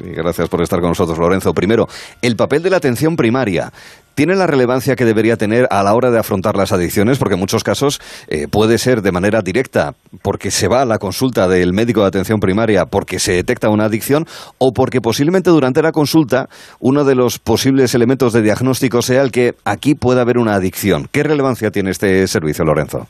Gracias 0.02 0.49
por 0.49 0.62
estar 0.62 0.80
con 0.80 0.90
nosotros, 0.90 1.19
Lorenzo. 1.19 1.52
Primero, 1.52 1.88
el 2.23 2.37
papel 2.37 2.62
de 2.62 2.71
la 2.71 2.76
atención 2.78 3.16
primaria. 3.16 3.73
¿Tiene 4.14 4.35
la 4.35 4.47
relevancia 4.47 4.97
que 4.97 5.04
debería 5.04 5.37
tener 5.37 5.66
a 5.71 5.83
la 5.83 5.95
hora 5.95 6.11
de 6.11 6.19
afrontar 6.19 6.57
las 6.57 6.73
adicciones? 6.73 7.16
Porque 7.16 7.35
en 7.35 7.40
muchos 7.40 7.64
casos 7.64 8.00
eh, 8.28 8.49
puede 8.49 8.76
ser 8.76 9.00
de 9.02 9.12
manera 9.12 9.40
directa, 9.40 9.95
porque 10.21 10.50
se 10.50 10.69
va 10.69 10.83
a 10.83 10.85
la 10.85 10.99
consulta 10.99 11.49
del 11.49 11.73
médico 11.73 12.02
de 12.02 12.09
atención 12.09 12.38
primaria 12.38 12.87
porque 12.87 13.19
se 13.19 13.33
detecta 13.33 13.71
una 13.71 13.85
adicción, 13.85 14.26
o 14.59 14.73
porque 14.73 15.00
posiblemente 15.00 15.49
durante 15.50 15.80
la 15.80 15.92
consulta 15.92 16.49
uno 16.80 17.04
de 17.04 17.14
los 17.14 17.38
posibles 17.38 17.95
elementos 17.95 18.33
de 18.33 18.42
diagnóstico 18.42 19.00
sea 19.00 19.23
el 19.23 19.30
que 19.30 19.54
aquí 19.64 19.95
pueda 19.95 20.23
haber 20.23 20.37
una 20.38 20.54
adicción. 20.54 21.09
¿Qué 21.11 21.23
relevancia 21.23 21.71
tiene 21.71 21.90
este 21.90 22.26
servicio, 22.26 22.64
Lorenzo? 22.64 23.07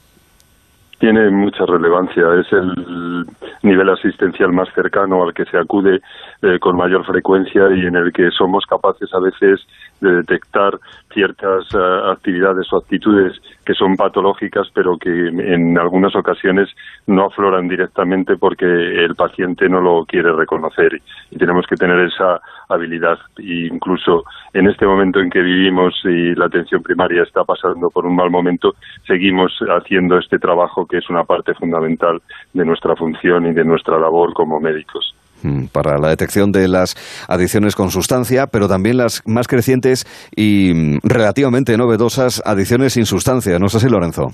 Tiene 1.00 1.30
mucha 1.30 1.64
relevancia. 1.66 2.22
Es 2.38 2.52
el 2.52 3.26
nivel 3.62 3.88
asistencial 3.88 4.52
más 4.52 4.68
cercano 4.74 5.24
al 5.24 5.34
que 5.34 5.46
se 5.46 5.58
acude 5.58 6.00
eh, 6.42 6.58
con 6.60 6.76
mayor 6.76 7.04
frecuencia 7.04 7.62
y 7.74 7.86
en 7.86 7.96
el 7.96 8.12
que 8.12 8.30
somos 8.30 8.64
capaces 8.66 9.12
a 9.12 9.18
veces 9.18 9.60
de 10.00 10.16
detectar 10.16 10.78
ciertas 11.12 11.64
eh, 11.74 12.10
actividades 12.12 12.72
o 12.72 12.78
actitudes 12.78 13.40
que 13.64 13.74
son 13.74 13.96
patológicas, 13.96 14.68
pero 14.74 14.96
que 14.96 15.10
en 15.10 15.78
algunas 15.78 16.14
ocasiones 16.16 16.68
no 17.06 17.26
afloran 17.26 17.68
directamente 17.68 18.36
porque 18.36 18.64
el 18.66 19.14
paciente 19.14 19.68
no 19.68 19.80
lo 19.80 20.04
quiere 20.06 20.32
reconocer 20.32 21.00
y 21.30 21.36
tenemos 21.36 21.66
que 21.66 21.76
tener 21.76 21.98
esa 22.00 22.40
habilidad. 22.68 23.18
E 23.38 23.68
incluso 23.72 24.24
en 24.52 24.68
este 24.68 24.86
momento 24.86 25.20
en 25.20 25.30
que 25.30 25.40
vivimos 25.40 25.94
y 26.04 26.34
la 26.34 26.46
atención 26.46 26.82
primaria 26.82 27.22
está 27.22 27.44
pasando 27.44 27.90
por 27.90 28.06
un 28.06 28.16
mal 28.16 28.30
momento, 28.30 28.74
seguimos 29.06 29.52
haciendo 29.68 30.18
este 30.18 30.38
trabajo 30.38 30.86
que 30.86 30.98
es 30.98 31.10
una 31.10 31.24
parte 31.24 31.54
fundamental 31.54 32.20
de 32.52 32.64
nuestra 32.64 32.96
función 32.96 33.46
y 33.46 33.52
de 33.52 33.64
nuestra 33.64 33.98
labor 33.98 34.32
como 34.32 34.60
médicos. 34.60 35.14
Mm, 35.42 35.66
para 35.72 35.96
la 35.98 36.08
detección 36.08 36.52
de 36.52 36.68
las 36.68 36.94
adicciones 37.28 37.74
con 37.74 37.90
sustancia, 37.90 38.46
pero 38.52 38.68
también 38.68 38.98
las 38.98 39.22
más 39.26 39.48
crecientes 39.48 40.04
y 40.36 40.72
mm, 40.74 40.98
relativamente 41.02 41.76
novedosas 41.78 42.42
adicciones 42.44 42.92
sin 42.92 43.06
sustancia. 43.06 43.58
¿No 43.58 43.66
es 43.66 43.74
así, 43.74 43.88
Lorenzo? 43.88 44.28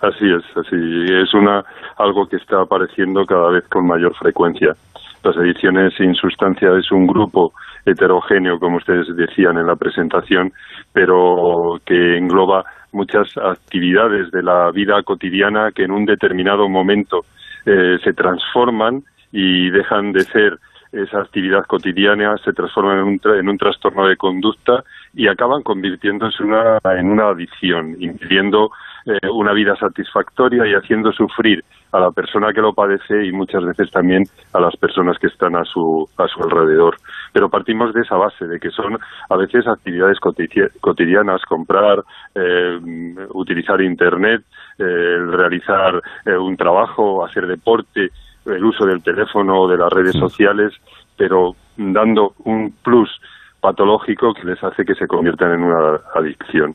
Así 0.00 0.26
es, 0.26 0.44
así 0.56 0.76
es 0.76 1.32
una 1.32 1.64
algo 1.96 2.28
que 2.28 2.36
está 2.36 2.60
apareciendo 2.60 3.24
cada 3.24 3.50
vez 3.50 3.66
con 3.68 3.86
mayor 3.86 4.14
frecuencia. 4.14 4.74
Las 5.24 5.36
adicciones 5.36 5.94
sin 5.96 6.14
sustancia 6.14 6.68
es 6.78 6.92
un 6.92 7.06
grupo 7.06 7.52
heterogéneo, 7.84 8.58
como 8.58 8.76
ustedes 8.76 9.06
decían 9.16 9.56
en 9.56 9.66
la 9.66 9.76
presentación, 9.76 10.52
pero 10.92 11.78
que 11.84 12.18
engloba 12.18 12.64
muchas 12.92 13.36
actividades 13.38 14.30
de 14.30 14.42
la 14.42 14.70
vida 14.70 15.02
cotidiana 15.02 15.70
que 15.74 15.84
en 15.84 15.92
un 15.92 16.04
determinado 16.04 16.68
momento 16.68 17.20
eh, 17.66 17.98
se 18.04 18.12
transforman 18.12 19.02
y 19.32 19.70
dejan 19.70 20.12
de 20.12 20.24
ser 20.24 20.58
esa 20.92 21.20
actividad 21.20 21.64
cotidiana, 21.66 22.36
se 22.38 22.52
transforman 22.52 22.98
en 22.98 23.04
un, 23.04 23.20
en 23.38 23.48
un 23.48 23.58
trastorno 23.58 24.06
de 24.06 24.16
conducta 24.16 24.82
y 25.14 25.28
acaban 25.28 25.62
convirtiéndose 25.62 26.42
una, 26.42 26.78
en 26.96 27.10
una 27.10 27.28
adicción, 27.28 27.96
impidiendo 27.98 28.70
eh, 29.04 29.28
una 29.32 29.52
vida 29.52 29.76
satisfactoria 29.76 30.66
y 30.66 30.74
haciendo 30.74 31.12
sufrir 31.12 31.64
a 31.92 32.00
la 32.00 32.10
persona 32.10 32.52
que 32.52 32.60
lo 32.60 32.74
padece 32.74 33.26
y 33.26 33.32
muchas 33.32 33.64
veces 33.64 33.90
también 33.90 34.24
a 34.52 34.60
las 34.60 34.76
personas 34.76 35.18
que 35.18 35.28
están 35.28 35.56
a 35.56 35.64
su, 35.64 36.08
a 36.16 36.26
su 36.28 36.42
alrededor. 36.42 36.96
Pero 37.32 37.48
partimos 37.48 37.94
de 37.94 38.02
esa 38.02 38.16
base, 38.16 38.46
de 38.46 38.58
que 38.58 38.70
son 38.70 38.98
a 39.30 39.36
veces 39.36 39.66
actividades 39.66 40.18
cotidianas, 40.20 41.42
comprar, 41.46 42.02
eh, 42.34 42.78
utilizar 43.30 43.80
Internet, 43.80 44.42
eh, 44.78 44.84
realizar 44.84 46.02
un 46.26 46.56
trabajo, 46.56 47.24
hacer 47.24 47.46
deporte, 47.46 48.10
el 48.48 48.64
uso 48.64 48.86
del 48.86 49.02
teléfono 49.02 49.62
o 49.62 49.68
de 49.68 49.78
las 49.78 49.92
redes 49.92 50.14
sociales, 50.14 50.72
pero 51.16 51.52
dando 51.76 52.32
un 52.44 52.72
plus 52.82 53.10
patológico 53.60 54.32
que 54.34 54.44
les 54.44 54.62
hace 54.62 54.84
que 54.84 54.94
se 54.94 55.06
conviertan 55.06 55.52
en 55.52 55.64
una 55.64 56.00
adicción. 56.14 56.74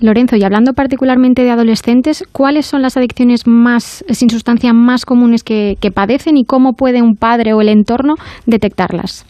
Lorenzo, 0.00 0.36
y 0.36 0.44
hablando 0.44 0.74
particularmente 0.74 1.42
de 1.42 1.50
adolescentes, 1.50 2.24
¿cuáles 2.30 2.66
son 2.66 2.82
las 2.82 2.96
adicciones 2.96 3.46
más 3.46 4.04
sin 4.08 4.30
sustancia 4.30 4.72
más 4.72 5.04
comunes 5.04 5.42
que, 5.42 5.76
padecen 5.92 6.36
y 6.36 6.44
cómo 6.44 6.74
puede 6.74 7.02
un 7.02 7.16
padre 7.16 7.52
o 7.52 7.60
el 7.60 7.68
entorno 7.68 8.14
detectarlas? 8.46 9.26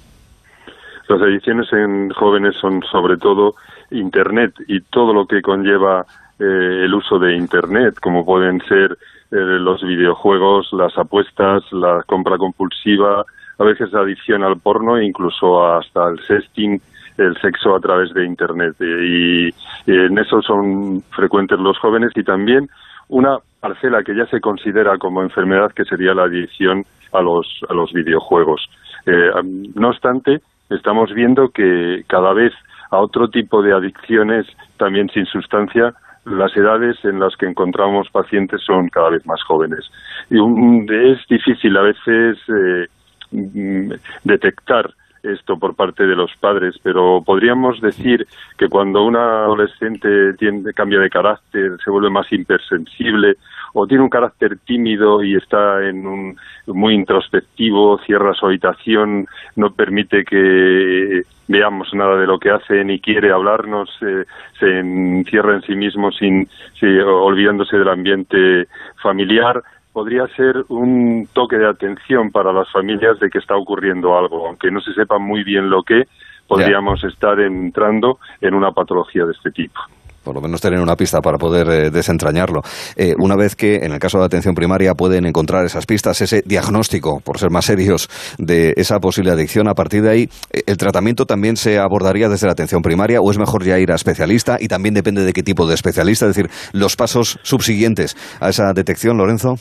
Las 1.08 1.22
adicciones 1.22 1.72
en 1.72 2.10
jóvenes 2.10 2.54
son 2.60 2.82
sobre 2.82 3.16
todo 3.16 3.54
Internet 3.90 4.52
y 4.66 4.82
todo 4.82 5.14
lo 5.14 5.26
que 5.26 5.40
conlleva 5.40 6.04
eh, 6.38 6.84
el 6.84 6.92
uso 6.92 7.18
de 7.18 7.34
Internet, 7.34 7.94
como 8.02 8.26
pueden 8.26 8.60
ser 8.68 8.98
los 9.30 9.82
videojuegos, 9.82 10.72
las 10.72 10.96
apuestas, 10.96 11.62
la 11.72 12.02
compra 12.06 12.38
compulsiva, 12.38 13.24
a 13.58 13.64
veces 13.64 13.92
la 13.92 14.00
adicción 14.00 14.42
al 14.42 14.58
porno 14.58 15.00
incluso 15.00 15.66
hasta 15.66 16.08
el 16.08 16.18
sexting, 16.20 16.80
el 17.18 17.36
sexo 17.40 17.74
a 17.74 17.80
través 17.80 18.14
de 18.14 18.24
Internet. 18.24 18.76
Y, 18.80 19.48
en 19.86 20.18
eso 20.18 20.40
son 20.42 21.02
frecuentes 21.10 21.58
los 21.58 21.78
jóvenes 21.78 22.12
y 22.14 22.22
también 22.22 22.68
una 23.08 23.38
parcela 23.60 24.02
que 24.02 24.14
ya 24.14 24.26
se 24.26 24.40
considera 24.40 24.98
como 24.98 25.22
enfermedad 25.22 25.72
que 25.72 25.84
sería 25.84 26.14
la 26.14 26.24
adicción 26.24 26.84
a 27.12 27.20
los, 27.20 27.60
a 27.68 27.74
los 27.74 27.92
videojuegos. 27.92 28.68
Eh, 29.06 29.30
no 29.74 29.88
obstante, 29.88 30.40
estamos 30.70 31.12
viendo 31.14 31.48
que 31.48 32.04
cada 32.06 32.32
vez 32.32 32.52
a 32.90 32.98
otro 32.98 33.28
tipo 33.28 33.62
de 33.62 33.72
adicciones 33.72 34.46
también 34.76 35.08
sin 35.08 35.26
sustancia 35.26 35.94
las 36.30 36.56
edades 36.56 36.96
en 37.04 37.20
las 37.20 37.36
que 37.36 37.46
encontramos 37.46 38.08
pacientes 38.10 38.62
son 38.62 38.88
cada 38.88 39.10
vez 39.10 39.24
más 39.26 39.42
jóvenes. 39.42 39.90
Y 40.30 40.36
es 40.36 41.18
difícil 41.28 41.76
a 41.76 41.82
veces 41.82 42.38
eh, 42.48 42.86
mm, 43.32 43.92
detectar 44.24 44.90
esto 45.22 45.58
por 45.58 45.74
parte 45.74 46.06
de 46.06 46.16
los 46.16 46.34
padres, 46.36 46.76
pero 46.82 47.22
podríamos 47.24 47.80
decir 47.80 48.26
que 48.56 48.68
cuando 48.68 49.04
un 49.04 49.16
adolescente 49.16 50.34
tiene, 50.34 50.72
cambia 50.72 51.00
de 51.00 51.10
carácter, 51.10 51.76
se 51.82 51.90
vuelve 51.90 52.10
más 52.10 52.30
hipersensible 52.32 53.36
o 53.74 53.86
tiene 53.86 54.02
un 54.02 54.10
carácter 54.10 54.58
tímido 54.58 55.22
y 55.22 55.36
está 55.36 55.86
en 55.86 56.06
un 56.06 56.36
muy 56.66 56.94
introspectivo, 56.94 57.98
cierra 57.98 58.34
su 58.34 58.46
habitación, 58.46 59.26
no 59.56 59.72
permite 59.72 60.24
que 60.24 61.22
veamos 61.48 61.92
nada 61.94 62.16
de 62.16 62.26
lo 62.26 62.38
que 62.38 62.50
hace 62.50 62.84
ni 62.84 63.00
quiere 63.00 63.32
hablarnos, 63.32 63.90
se 63.98 64.78
encierra 64.78 65.54
en 65.54 65.62
sí 65.62 65.74
mismo 65.74 66.12
sin, 66.12 66.48
olvidándose 67.06 67.76
del 67.78 67.88
ambiente 67.88 68.68
familiar, 69.02 69.62
podría 69.92 70.26
ser 70.36 70.64
un 70.68 71.28
toque 71.32 71.56
de 71.56 71.68
atención 71.68 72.30
para 72.30 72.52
las 72.52 72.70
familias 72.72 73.18
de 73.20 73.28
que 73.30 73.38
está 73.38 73.56
ocurriendo 73.56 74.16
algo, 74.16 74.46
aunque 74.46 74.70
no 74.70 74.80
se 74.80 74.92
sepa 74.92 75.18
muy 75.18 75.44
bien 75.44 75.70
lo 75.70 75.82
que, 75.82 76.04
podríamos 76.48 77.04
estar 77.04 77.38
entrando 77.38 78.18
en 78.40 78.54
una 78.54 78.72
patología 78.72 79.24
de 79.24 79.32
este 79.32 79.50
tipo 79.50 79.80
por 80.24 80.34
lo 80.34 80.42
menos 80.42 80.60
tener 80.60 80.78
una 80.80 80.94
pista 80.94 81.22
para 81.22 81.38
poder 81.38 81.68
eh, 81.70 81.90
desentrañarlo. 81.90 82.60
Eh, 82.96 83.14
una 83.18 83.34
vez 83.34 83.56
que, 83.56 83.76
en 83.76 83.92
el 83.92 83.98
caso 83.98 84.18
de 84.18 84.26
atención 84.26 84.54
primaria, 84.54 84.92
pueden 84.92 85.24
encontrar 85.24 85.64
esas 85.64 85.86
pistas, 85.86 86.20
ese 86.20 86.42
diagnóstico, 86.44 87.20
por 87.20 87.38
ser 87.38 87.50
más 87.50 87.64
serios, 87.64 88.10
de 88.36 88.74
esa 88.76 88.98
posible 88.98 89.30
adicción, 89.30 89.68
a 89.68 89.74
partir 89.74 90.02
de 90.02 90.10
ahí, 90.10 90.28
eh, 90.52 90.64
¿el 90.66 90.76
tratamiento 90.76 91.24
también 91.24 91.56
se 91.56 91.78
abordaría 91.78 92.28
desde 92.28 92.46
la 92.46 92.52
atención 92.52 92.82
primaria 92.82 93.22
o 93.22 93.30
es 93.30 93.38
mejor 93.38 93.64
ya 93.64 93.78
ir 93.78 93.90
a 93.90 93.94
especialista? 93.94 94.58
Y 94.60 94.68
también 94.68 94.94
depende 94.94 95.24
de 95.24 95.32
qué 95.32 95.42
tipo 95.42 95.66
de 95.66 95.74
especialista, 95.74 96.26
es 96.26 96.36
decir, 96.36 96.50
los 96.74 96.94
pasos 96.94 97.38
subsiguientes 97.42 98.14
a 98.38 98.50
esa 98.50 98.74
detección, 98.74 99.16
Lorenzo. 99.16 99.54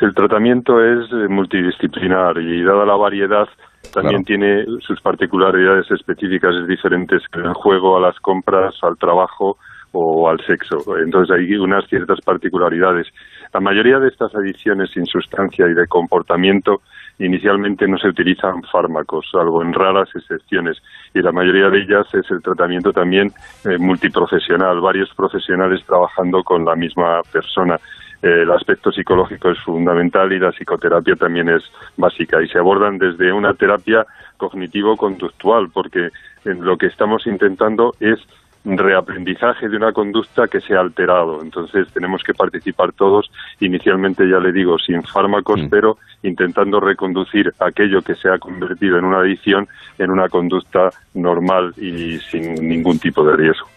El 0.00 0.14
tratamiento 0.14 0.82
es 0.84 1.10
multidisciplinar 1.28 2.38
y 2.38 2.62
dada 2.62 2.86
la 2.86 2.94
variedad 2.94 3.48
también 3.92 4.24
tiene 4.24 4.64
sus 4.80 5.00
particularidades 5.00 5.90
específicas 5.90 6.54
diferentes 6.66 7.22
en 7.32 7.46
el 7.46 7.54
juego, 7.54 7.96
a 7.96 8.00
las 8.00 8.18
compras, 8.20 8.74
al 8.82 8.96
trabajo 8.96 9.56
o 9.92 10.28
al 10.28 10.38
sexo. 10.44 10.78
Entonces 10.98 11.34
hay 11.36 11.56
unas 11.56 11.86
ciertas 11.88 12.20
particularidades. 12.20 13.06
La 13.52 13.60
mayoría 13.60 13.98
de 13.98 14.08
estas 14.08 14.34
adicciones 14.34 14.90
sin 14.90 15.06
sustancia 15.06 15.66
y 15.66 15.74
de 15.74 15.86
comportamiento 15.86 16.82
inicialmente 17.18 17.88
no 17.88 17.98
se 17.98 18.08
utilizan 18.08 18.62
fármacos, 18.70 19.26
salvo 19.32 19.62
en 19.62 19.72
raras 19.72 20.08
excepciones, 20.14 20.76
y 21.14 21.20
la 21.20 21.32
mayoría 21.32 21.68
de 21.68 21.80
ellas 21.80 22.06
es 22.14 22.30
el 22.30 22.42
tratamiento 22.42 22.92
también 22.92 23.32
eh, 23.64 23.78
multiprofesional, 23.78 24.80
varios 24.80 25.12
profesionales 25.14 25.84
trabajando 25.84 26.44
con 26.44 26.64
la 26.64 26.76
misma 26.76 27.22
persona 27.32 27.80
el 28.22 28.50
aspecto 28.50 28.90
psicológico 28.90 29.50
es 29.50 29.58
fundamental 29.60 30.32
y 30.32 30.38
la 30.38 30.50
psicoterapia 30.50 31.14
también 31.14 31.48
es 31.48 31.62
básica 31.96 32.42
y 32.42 32.48
se 32.48 32.58
abordan 32.58 32.98
desde 32.98 33.32
una 33.32 33.54
terapia 33.54 34.04
cognitivo-conductual 34.36 35.70
porque 35.70 36.10
lo 36.44 36.76
que 36.76 36.86
estamos 36.86 37.26
intentando 37.26 37.94
es 38.00 38.18
reaprendizaje 38.64 39.68
de 39.68 39.76
una 39.76 39.92
conducta 39.92 40.48
que 40.48 40.60
se 40.60 40.74
ha 40.74 40.80
alterado. 40.80 41.40
Entonces 41.42 41.88
tenemos 41.92 42.22
que 42.22 42.34
participar 42.34 42.92
todos, 42.92 43.30
inicialmente 43.60 44.28
ya 44.28 44.38
le 44.38 44.52
digo, 44.52 44.78
sin 44.78 45.02
fármacos, 45.04 45.62
mm. 45.62 45.68
pero 45.68 45.98
intentando 46.22 46.80
reconducir 46.80 47.52
aquello 47.60 48.02
que 48.02 48.16
se 48.16 48.28
ha 48.28 48.38
convertido 48.38 48.98
en 48.98 49.04
una 49.04 49.20
adicción 49.20 49.68
en 49.98 50.10
una 50.10 50.28
conducta 50.28 50.90
normal 51.14 51.72
y 51.76 52.18
sin 52.18 52.54
ningún 52.54 52.98
tipo 52.98 53.24
de 53.24 53.36
riesgo 53.36 53.68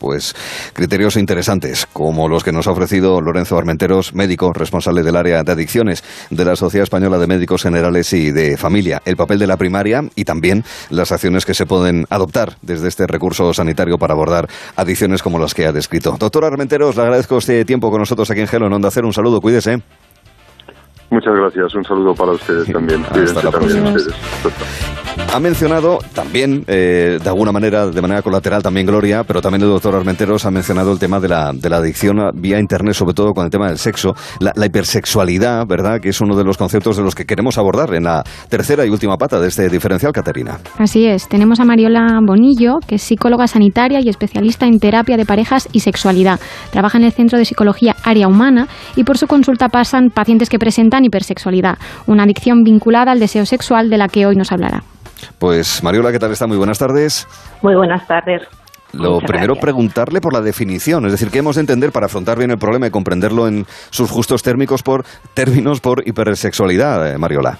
pues 0.00 0.34
criterios 0.72 1.16
interesantes, 1.16 1.86
como 1.92 2.28
los 2.28 2.42
que 2.42 2.50
nos 2.50 2.66
ha 2.66 2.72
ofrecido 2.72 3.20
Lorenzo 3.20 3.56
Armenteros, 3.56 4.14
médico 4.14 4.52
responsable 4.52 5.02
del 5.02 5.14
área 5.14 5.44
de 5.44 5.52
adicciones 5.52 6.02
de 6.30 6.44
la 6.44 6.56
Sociedad 6.56 6.84
Española 6.84 7.18
de 7.18 7.26
Médicos 7.26 7.62
Generales 7.62 8.12
y 8.12 8.32
de 8.32 8.56
Familia, 8.56 9.02
el 9.04 9.16
papel 9.16 9.38
de 9.38 9.46
la 9.46 9.56
primaria 9.56 10.02
y 10.16 10.24
también 10.24 10.64
las 10.88 11.12
acciones 11.12 11.44
que 11.44 11.54
se 11.54 11.66
pueden 11.66 12.06
adoptar 12.10 12.56
desde 12.62 12.88
este 12.88 13.06
recurso 13.06 13.52
sanitario 13.52 13.98
para 13.98 14.14
abordar 14.14 14.48
adicciones 14.76 15.22
como 15.22 15.38
las 15.38 15.54
que 15.54 15.66
ha 15.66 15.72
descrito. 15.72 16.16
Doctor 16.18 16.46
Armenteros, 16.46 16.96
le 16.96 17.02
agradezco 17.02 17.38
este 17.38 17.64
tiempo 17.64 17.90
con 17.90 18.00
nosotros 18.00 18.30
aquí 18.30 18.40
en 18.40 18.48
Gelo, 18.48 18.66
en 18.66 18.72
Onda 18.72 18.90
Cero. 18.90 19.06
Un 19.06 19.12
saludo, 19.12 19.40
cuídese. 19.40 19.82
Muchas 21.10 21.34
gracias, 21.34 21.74
un 21.74 21.84
saludo 21.84 22.14
para 22.14 22.32
ustedes 22.32 22.72
también. 22.72 23.04
Hasta 23.04 23.42
la 23.42 23.50
próxima. 23.50 23.94
Ha 25.32 25.38
mencionado 25.38 25.98
también, 26.12 26.64
eh, 26.66 27.18
de 27.22 27.28
alguna 27.28 27.52
manera, 27.52 27.86
de 27.86 28.02
manera 28.02 28.20
colateral 28.20 28.64
también 28.64 28.84
Gloria, 28.84 29.22
pero 29.22 29.40
también 29.40 29.62
el 29.62 29.68
doctor 29.68 29.94
Armenteros 29.94 30.44
ha 30.44 30.50
mencionado 30.50 30.90
el 30.90 30.98
tema 30.98 31.20
de 31.20 31.28
la, 31.28 31.52
de 31.54 31.70
la 31.70 31.76
adicción 31.76 32.18
vía 32.34 32.58
Internet, 32.58 32.94
sobre 32.94 33.14
todo 33.14 33.32
con 33.32 33.44
el 33.44 33.50
tema 33.50 33.68
del 33.68 33.78
sexo, 33.78 34.14
la, 34.40 34.52
hipersexualidad, 34.66 35.66
¿verdad? 35.68 36.00
Que 36.00 36.08
es 36.08 36.20
uno 36.20 36.36
de 36.36 36.42
los 36.42 36.58
conceptos 36.58 36.96
de 36.96 37.04
los 37.04 37.14
que 37.14 37.26
queremos 37.26 37.58
abordar 37.58 37.94
en 37.94 38.04
la 38.04 38.24
tercera 38.48 38.84
y 38.84 38.90
última 38.90 39.16
pata 39.18 39.38
de 39.38 39.46
este 39.46 39.68
diferencial, 39.68 40.12
Caterina. 40.12 40.58
Así 40.78 41.06
es. 41.06 41.28
Tenemos 41.28 41.60
a 41.60 41.64
Mariola 41.64 42.18
Bonillo, 42.26 42.78
que 42.84 42.96
es 42.96 43.02
psicóloga 43.02 43.46
sanitaria 43.46 44.00
y 44.00 44.08
especialista 44.08 44.66
en 44.66 44.80
terapia 44.80 45.16
de 45.16 45.26
parejas 45.26 45.68
y 45.70 45.80
sexualidad. 45.80 46.40
Trabaja 46.72 46.98
en 46.98 47.04
el 47.04 47.12
Centro 47.12 47.38
de 47.38 47.44
Psicología 47.44 47.94
Área 48.02 48.26
Humana 48.26 48.66
y 48.96 49.04
por 49.04 49.16
su 49.16 49.28
consulta 49.28 49.68
pasan 49.68 50.10
pacientes 50.10 50.50
que 50.50 50.58
presentan 50.58 51.04
hipersexualidad, 51.04 51.78
una 52.08 52.24
adicción 52.24 52.64
vinculada 52.64 53.12
al 53.12 53.20
deseo 53.20 53.46
sexual 53.46 53.90
de 53.90 53.98
la 53.98 54.08
que 54.08 54.26
hoy 54.26 54.34
nos 54.34 54.50
hablará. 54.50 54.82
Pues 55.38 55.82
Mariola, 55.82 56.12
¿qué 56.12 56.18
tal 56.18 56.32
está? 56.32 56.46
Muy 56.46 56.56
buenas 56.56 56.78
tardes. 56.78 57.26
Muy 57.62 57.74
buenas 57.74 58.06
tardes. 58.06 58.42
Lo 58.92 59.20
primero, 59.20 59.54
preguntarle 59.54 60.20
por 60.20 60.32
la 60.32 60.40
definición, 60.40 61.06
es 61.06 61.12
decir, 61.12 61.30
¿qué 61.30 61.38
hemos 61.38 61.54
de 61.54 61.60
entender 61.60 61.92
para 61.92 62.06
afrontar 62.06 62.38
bien 62.38 62.50
el 62.50 62.58
problema 62.58 62.88
y 62.88 62.90
comprenderlo 62.90 63.46
en 63.46 63.64
sus 63.90 64.10
justos 64.10 64.42
térmicos 64.42 64.82
por 64.82 65.04
términos 65.32 65.80
por 65.80 66.06
hipersexualidad, 66.06 67.12
eh, 67.12 67.16
Mariola? 67.18 67.58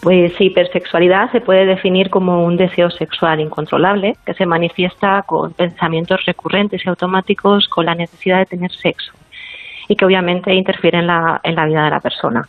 Pues 0.00 0.32
hipersexualidad 0.40 1.30
se 1.32 1.40
puede 1.40 1.66
definir 1.66 2.10
como 2.10 2.44
un 2.44 2.56
deseo 2.56 2.90
sexual 2.90 3.40
incontrolable 3.40 4.16
que 4.24 4.34
se 4.34 4.46
manifiesta 4.46 5.22
con 5.22 5.52
pensamientos 5.52 6.24
recurrentes 6.24 6.82
y 6.84 6.88
automáticos 6.88 7.68
con 7.68 7.86
la 7.86 7.94
necesidad 7.94 8.38
de 8.38 8.46
tener 8.46 8.70
sexo 8.72 9.12
y 9.88 9.96
que 9.96 10.04
obviamente 10.04 10.52
interfiere 10.54 10.98
en 10.98 11.06
la, 11.06 11.40
en 11.42 11.54
la 11.54 11.66
vida 11.66 11.84
de 11.84 11.90
la 11.90 12.00
persona. 12.00 12.48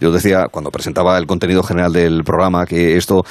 Yo 0.00 0.10
decía, 0.10 0.46
cuando 0.50 0.70
presentaba 0.70 1.18
el 1.18 1.26
contenido 1.26 1.62
general 1.62 1.92
del 1.92 2.22
programa, 2.24 2.66
que 2.66 2.96
esto 2.96 3.24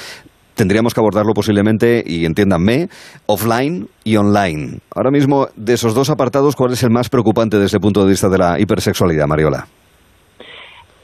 tendríamos 0.54 0.92
que 0.92 1.00
abordarlo 1.00 1.32
posiblemente, 1.34 2.02
y 2.04 2.24
entiéndanme, 2.24 2.88
offline 3.26 3.86
y 4.04 4.16
online. 4.16 4.80
Ahora 4.94 5.10
mismo, 5.10 5.46
de 5.54 5.74
esos 5.74 5.94
dos 5.94 6.10
apartados, 6.10 6.56
¿cuál 6.56 6.72
es 6.72 6.82
el 6.82 6.90
más 6.90 7.08
preocupante 7.08 7.58
desde 7.58 7.76
el 7.76 7.80
punto 7.80 8.02
de 8.02 8.10
vista 8.10 8.28
de 8.28 8.38
la 8.38 8.60
hipersexualidad, 8.60 9.26
Mariola? 9.26 9.66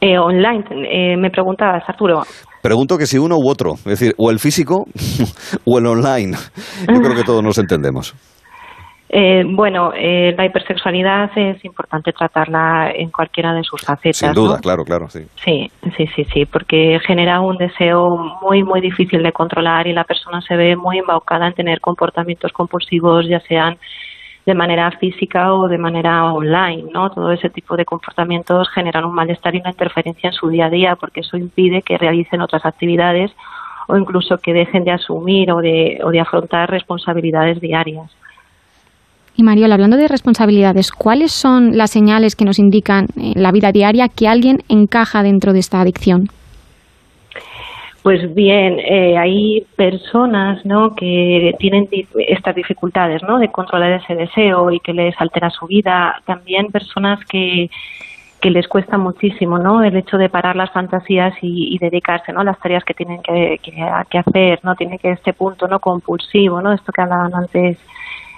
Eh, 0.00 0.18
online, 0.18 0.64
eh, 0.90 1.16
me 1.16 1.30
preguntabas, 1.30 1.83
Arturo. 1.88 2.23
Pregunto 2.61 2.99
que 2.99 3.06
si 3.06 3.16
uno 3.16 3.37
u 3.37 3.49
otro, 3.49 3.75
es 3.75 3.85
decir, 3.85 4.14
o 4.18 4.30
el 4.30 4.38
físico 4.38 4.87
o 5.64 5.78
el 5.78 5.87
online. 5.87 6.37
Yo 6.92 7.00
creo 7.00 7.14
que 7.14 7.23
todos 7.23 7.42
nos 7.42 7.56
entendemos. 7.59 8.14
Eh, 9.16 9.44
bueno, 9.47 9.92
eh, 9.94 10.35
la 10.37 10.44
hipersexualidad 10.44 11.30
es 11.38 11.64
importante 11.64 12.12
tratarla 12.12 12.90
en 12.92 13.11
cualquiera 13.12 13.54
de 13.54 13.62
sus 13.62 13.80
facetas. 13.80 14.16
Sin 14.16 14.33
duda, 14.33 14.59
claro, 14.59 14.85
claro, 14.85 15.09
sí. 15.09 15.21
Sí, 15.37 15.71
sí, 15.97 16.09
sí, 16.16 16.25
sí, 16.25 16.47
porque 16.47 16.99
genera 17.06 17.38
un 17.38 17.56
deseo 17.56 18.16
muy, 18.42 18.64
muy 18.64 18.80
difícil 18.80 19.23
de 19.23 19.30
controlar 19.30 19.87
y 19.87 19.92
la 19.92 20.02
persona 20.02 20.40
se 20.40 20.56
ve 20.56 20.75
muy 20.75 20.99
embaucada 20.99 21.47
en 21.47 21.52
tener 21.52 21.80
comportamientos 21.80 22.50
compulsivos, 22.50 23.28
ya 23.28 23.38
sean 23.38 23.78
de 24.47 24.54
manera 24.54 24.90
física 24.90 25.54
o 25.54 25.68
de 25.68 25.78
manera 25.78 26.33
online, 26.33 26.90
¿no? 26.92 27.09
Todo 27.11 27.30
ese 27.30 27.50
tipo 27.50 27.76
de 27.76 27.85
comportamientos 27.85 28.68
generan 28.71 29.04
un 29.04 29.14
malestar 29.14 29.54
y 29.54 29.61
una 29.61 29.71
interferencia 29.71 30.30
en 30.30 30.35
su 30.35 30.49
día 30.49 30.66
a 30.66 30.71
día 30.71 30.97
porque 30.97 31.21
eso 31.21 31.37
impide 31.37 31.83
que 31.83 31.99
realicen 31.99 32.40
otras 32.40 32.66
actividades 32.66 33.30
o 33.87 33.97
incluso 33.97 34.38
que 34.38 34.52
dejen 34.52 34.83
de 34.83 34.90
asumir 34.90 35.52
o 35.52 35.59
de, 35.59 36.00
o 36.02 36.11
de 36.11 36.18
afrontar 36.18 36.68
responsabilidades 36.68 37.61
diarias. 37.61 38.11
Y 39.37 39.43
Mariola, 39.43 39.75
hablando 39.75 39.97
de 39.97 40.07
responsabilidades, 40.07 40.93
¿cuáles 40.93 41.33
son 41.33 41.76
las 41.76 41.91
señales 41.91 42.37
que 42.37 42.45
nos 42.45 42.59
indican 42.59 43.07
en 43.17 43.43
la 43.43 43.50
vida 43.50 43.73
diaria 43.73 44.09
que 44.09 44.29
alguien 44.29 44.59
encaja 44.69 45.23
dentro 45.23 45.53
de 45.53 45.59
esta 45.59 45.81
adicción? 45.81 46.29
Pues 48.05 48.35
bien, 48.35 48.79
eh, 48.81 49.17
hay 49.17 49.64
personas 49.76 50.64
¿no? 50.67 50.95
que 50.95 51.55
tienen 51.59 51.88
estas 52.29 52.55
dificultades 52.55 53.23
¿no? 53.23 53.38
de 53.38 53.49
controlar 53.49 53.93
ese 53.93 54.14
deseo 54.14 54.71
y 54.71 54.79
que 54.79 54.93
les 54.93 55.19
altera 55.19 55.49
su 55.49 55.67
vida. 55.67 56.21
También 56.26 56.67
personas 56.67 57.19
que, 57.25 57.71
que 58.43 58.50
les 58.50 58.69
cuesta 58.69 58.99
muchísimo 58.99 59.59
¿no? 59.59 59.83
el 59.83 59.97
hecho 59.97 60.19
de 60.19 60.29
parar 60.29 60.55
las 60.55 60.71
fantasías 60.71 61.33
y, 61.41 61.79
dedicarse 61.79 62.31
¿no? 62.31 62.43
a 62.43 62.45
las 62.45 62.59
tareas 62.59 62.85
que 62.85 62.93
tienen 62.93 63.23
que, 63.23 63.59
que, 63.62 64.19
hacer. 64.19 64.61
no 64.62 64.75
Tiene 64.75 64.99
que 64.99 65.12
este 65.12 65.33
punto 65.33 65.67
no 65.67 65.81
compulsivo, 65.81 66.61
¿no? 66.61 66.75
esto 66.75 66.93
que 66.93 67.00
hablaban 67.00 67.35
antes 67.35 67.79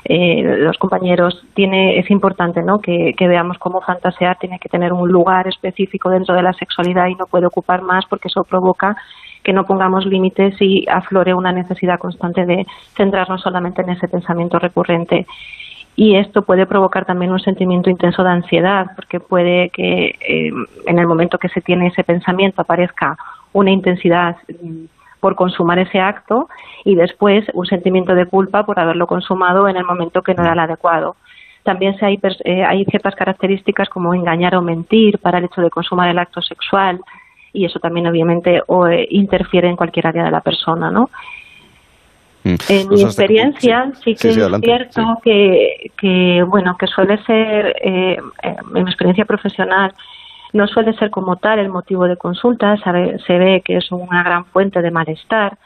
eh, 0.08 0.42
los 0.58 0.78
compañeros, 0.78 1.44
tiene, 1.54 1.98
es 1.98 2.10
importante 2.10 2.62
¿no? 2.62 2.78
Que, 2.80 3.14
veamos 3.18 3.58
cómo 3.58 3.80
fantasear 3.80 4.38
tiene 4.38 4.58
que 4.58 4.68
tener 4.68 4.92
un 4.92 5.08
lugar 5.08 5.48
específico 5.48 6.10
dentro 6.10 6.34
de 6.34 6.42
la 6.42 6.52
sexualidad 6.52 7.06
y 7.08 7.14
no 7.14 7.26
puede 7.26 7.46
ocupar 7.46 7.82
más 7.82 8.04
porque 8.06 8.28
eso 8.28 8.44
provoca 8.44 8.96
que 9.42 9.52
no 9.52 9.64
pongamos 9.64 10.06
límites 10.06 10.54
y 10.60 10.84
aflore 10.88 11.34
una 11.34 11.52
necesidad 11.52 11.98
constante 11.98 12.46
de 12.46 12.66
centrarnos 12.96 13.42
solamente 13.42 13.82
en 13.82 13.90
ese 13.90 14.08
pensamiento 14.08 14.58
recurrente. 14.58 15.26
Y 15.96 16.16
esto 16.16 16.42
puede 16.42 16.66
provocar 16.66 17.04
también 17.04 17.32
un 17.32 17.40
sentimiento 17.40 17.88
intenso 17.88 18.22
de 18.22 18.30
ansiedad, 18.30 18.86
porque 18.94 19.18
puede 19.18 19.70
que 19.70 20.14
eh, 20.20 20.50
en 20.86 20.98
el 20.98 21.06
momento 21.06 21.38
que 21.38 21.48
se 21.48 21.62
tiene 21.62 21.88
ese 21.88 22.04
pensamiento 22.04 22.60
aparezca 22.60 23.16
una 23.52 23.70
intensidad 23.70 24.36
mm, 24.48 24.84
por 25.26 25.34
consumar 25.34 25.76
ese 25.80 25.98
acto 25.98 26.48
y 26.84 26.94
después 26.94 27.44
un 27.52 27.66
sentimiento 27.66 28.14
de 28.14 28.26
culpa 28.26 28.64
por 28.64 28.78
haberlo 28.78 29.08
consumado 29.08 29.66
en 29.66 29.76
el 29.76 29.84
momento 29.84 30.22
que 30.22 30.34
no 30.34 30.44
era 30.44 30.52
el 30.52 30.60
adecuado. 30.60 31.16
También 31.64 31.96
hay, 32.00 32.16
eh, 32.44 32.62
hay 32.62 32.84
ciertas 32.84 33.16
características 33.16 33.88
como 33.88 34.14
engañar 34.14 34.54
o 34.54 34.62
mentir 34.62 35.18
para 35.18 35.38
el 35.38 35.46
hecho 35.46 35.62
de 35.62 35.68
consumar 35.68 36.08
el 36.10 36.20
acto 36.20 36.40
sexual 36.42 37.00
y 37.52 37.64
eso 37.64 37.80
también 37.80 38.06
obviamente 38.06 38.62
o, 38.68 38.86
eh, 38.86 39.08
interfiere 39.10 39.68
en 39.68 39.74
cualquier 39.74 40.06
área 40.06 40.22
de 40.22 40.30
la 40.30 40.42
persona, 40.42 40.92
¿no? 40.92 41.10
Mm. 42.44 42.54
En 42.68 42.88
mi 42.88 43.02
experiencia 43.02 43.90
sí, 44.04 44.14
que 44.14 44.28
es 44.28 44.60
cierto 44.62 45.18
que, 45.24 45.90
que, 45.98 46.44
bueno, 46.46 46.76
que 46.78 46.86
suele 46.86 47.20
ser, 47.24 47.74
eh, 47.82 48.16
en 48.44 48.72
mi 48.72 48.82
experiencia 48.82 49.24
profesional, 49.24 49.92
no 50.56 50.66
suele 50.66 50.94
ser 50.94 51.10
como 51.10 51.36
tal 51.36 51.58
el 51.58 51.68
motivo 51.68 52.06
de 52.06 52.16
consulta, 52.16 52.76
se 52.78 53.38
ve 53.38 53.62
que 53.64 53.76
es 53.76 53.90
una 53.92 54.22
gran 54.22 54.44
fuente 54.46 54.82
de 54.82 54.90
malestar. 54.90 55.58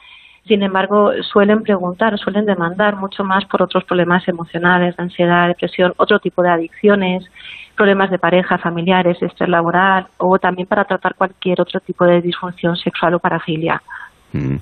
Sin 0.47 0.63
embargo, 0.63 1.11
suelen 1.21 1.61
preguntar, 1.61 2.17
suelen 2.17 2.45
demandar 2.45 2.95
mucho 2.95 3.23
más 3.23 3.45
por 3.45 3.61
otros 3.61 3.83
problemas 3.83 4.27
emocionales, 4.27 4.97
de 4.97 5.03
ansiedad, 5.03 5.47
depresión, 5.47 5.93
otro 5.97 6.19
tipo 6.19 6.41
de 6.41 6.49
adicciones, 6.49 7.23
problemas 7.75 8.09
de 8.09 8.17
pareja, 8.17 8.57
familiares, 8.57 9.21
estrés 9.21 9.49
laboral 9.49 10.07
o 10.17 10.39
también 10.39 10.67
para 10.67 10.85
tratar 10.85 11.15
cualquier 11.15 11.61
otro 11.61 11.79
tipo 11.79 12.05
de 12.05 12.21
disfunción 12.21 12.75
sexual 12.75 13.13
o 13.13 13.19
parafilia. 13.19 13.81
Mm. 14.33 14.55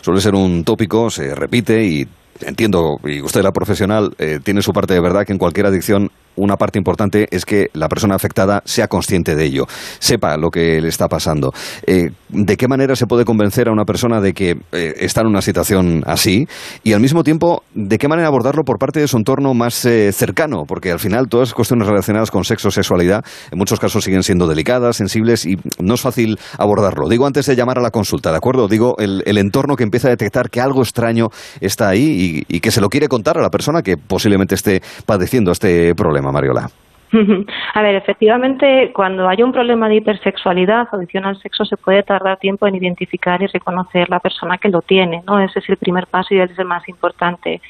Suele 0.00 0.20
ser 0.20 0.34
un 0.34 0.64
tópico, 0.64 1.10
se 1.10 1.34
repite 1.34 1.84
y 1.84 2.06
entiendo, 2.40 2.98
y 3.04 3.20
usted 3.20 3.42
la 3.42 3.52
profesional 3.52 4.14
eh, 4.18 4.38
tiene 4.42 4.62
su 4.62 4.72
parte 4.72 4.94
de 4.94 5.00
verdad 5.00 5.24
que 5.26 5.32
en 5.32 5.38
cualquier 5.38 5.66
adicción 5.66 6.10
una 6.36 6.56
parte 6.56 6.78
importante 6.78 7.28
es 7.30 7.44
que 7.44 7.68
la 7.72 7.88
persona 7.88 8.14
afectada 8.14 8.62
sea 8.64 8.88
consciente 8.88 9.34
de 9.34 9.44
ello, 9.44 9.66
sepa 9.98 10.36
lo 10.36 10.50
que 10.50 10.80
le 10.80 10.88
está 10.88 11.08
pasando. 11.08 11.52
Eh, 11.86 12.10
¿De 12.28 12.56
qué 12.56 12.68
manera 12.68 12.96
se 12.96 13.06
puede 13.06 13.24
convencer 13.24 13.68
a 13.68 13.72
una 13.72 13.84
persona 13.84 14.20
de 14.20 14.32
que 14.32 14.56
eh, 14.72 14.94
está 14.98 15.20
en 15.20 15.28
una 15.28 15.42
situación 15.42 16.02
así? 16.06 16.46
Y 16.82 16.92
al 16.92 17.00
mismo 17.00 17.22
tiempo, 17.22 17.62
¿de 17.74 17.98
qué 17.98 18.08
manera 18.08 18.28
abordarlo 18.28 18.64
por 18.64 18.78
parte 18.78 19.00
de 19.00 19.08
su 19.08 19.16
entorno 19.16 19.54
más 19.54 19.84
eh, 19.84 20.12
cercano? 20.12 20.64
Porque 20.66 20.90
al 20.90 20.98
final 20.98 21.28
todas 21.28 21.48
las 21.48 21.54
cuestiones 21.54 21.86
relacionadas 21.86 22.30
con 22.30 22.44
sexo, 22.44 22.70
sexualidad, 22.70 23.24
en 23.50 23.58
muchos 23.58 23.78
casos 23.78 24.04
siguen 24.04 24.22
siendo 24.22 24.46
delicadas, 24.46 24.96
sensibles 24.96 25.46
y 25.46 25.58
no 25.78 25.94
es 25.94 26.00
fácil 26.00 26.38
abordarlo. 26.58 27.08
Digo 27.08 27.26
antes 27.26 27.46
de 27.46 27.56
llamar 27.56 27.78
a 27.78 27.82
la 27.82 27.90
consulta, 27.90 28.30
¿de 28.30 28.36
acuerdo? 28.36 28.68
Digo 28.68 28.96
el, 28.98 29.22
entorno 29.38 29.76
que 29.76 29.82
empieza 29.82 30.08
a 30.08 30.10
detectar 30.10 30.48
que 30.48 30.60
algo 30.60 30.82
extraño 30.82 31.28
está 31.60 31.88
ahí 31.88 32.44
y 32.48 32.60
que 32.60 32.70
se 32.70 32.80
lo 32.80 32.88
quiere 32.88 33.08
contar 33.08 33.36
a 33.36 33.42
la 33.42 33.50
persona 33.50 33.82
que 33.82 33.96
posiblemente 33.96 34.54
esté 34.54 34.80
padeciendo 35.06 35.52
este 35.52 35.94
problema. 35.94 36.23
Mariola? 36.32 36.68
A 37.74 37.82
ver, 37.82 37.94
efectivamente, 37.94 38.92
cuando 38.92 39.28
hay 39.28 39.42
un 39.42 39.52
problema 39.52 39.88
de 39.88 39.96
hipersexualidad 39.96 40.88
o 40.92 40.96
adicción 40.96 41.24
al 41.24 41.38
sexo, 41.38 41.64
se 41.64 41.76
puede 41.76 42.02
tardar 42.02 42.38
tiempo 42.38 42.66
en 42.66 42.74
identificar 42.74 43.40
y 43.42 43.46
reconocer 43.46 44.08
la 44.10 44.20
persona 44.20 44.58
que 44.58 44.68
lo 44.68 44.82
tiene, 44.82 45.22
¿no? 45.26 45.40
Ese 45.40 45.60
es 45.60 45.68
el 45.68 45.76
primer 45.76 46.06
paso 46.06 46.34
y 46.34 46.40
es 46.40 46.58
el 46.58 46.64
más 46.64 46.88
importante. 46.88 47.60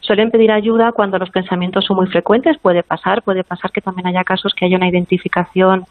Suelen 0.00 0.30
pedir 0.30 0.50
ayuda 0.50 0.92
cuando 0.92 1.18
los 1.18 1.30
pensamientos 1.30 1.84
son 1.84 1.98
muy 1.98 2.06
frecuentes, 2.06 2.58
puede 2.58 2.82
pasar, 2.82 3.22
puede 3.22 3.44
pasar 3.44 3.70
que 3.70 3.80
también 3.80 4.06
haya 4.06 4.24
casos 4.24 4.54
que 4.54 4.64
haya 4.64 4.76
una 4.76 4.88
identificación 4.88 5.84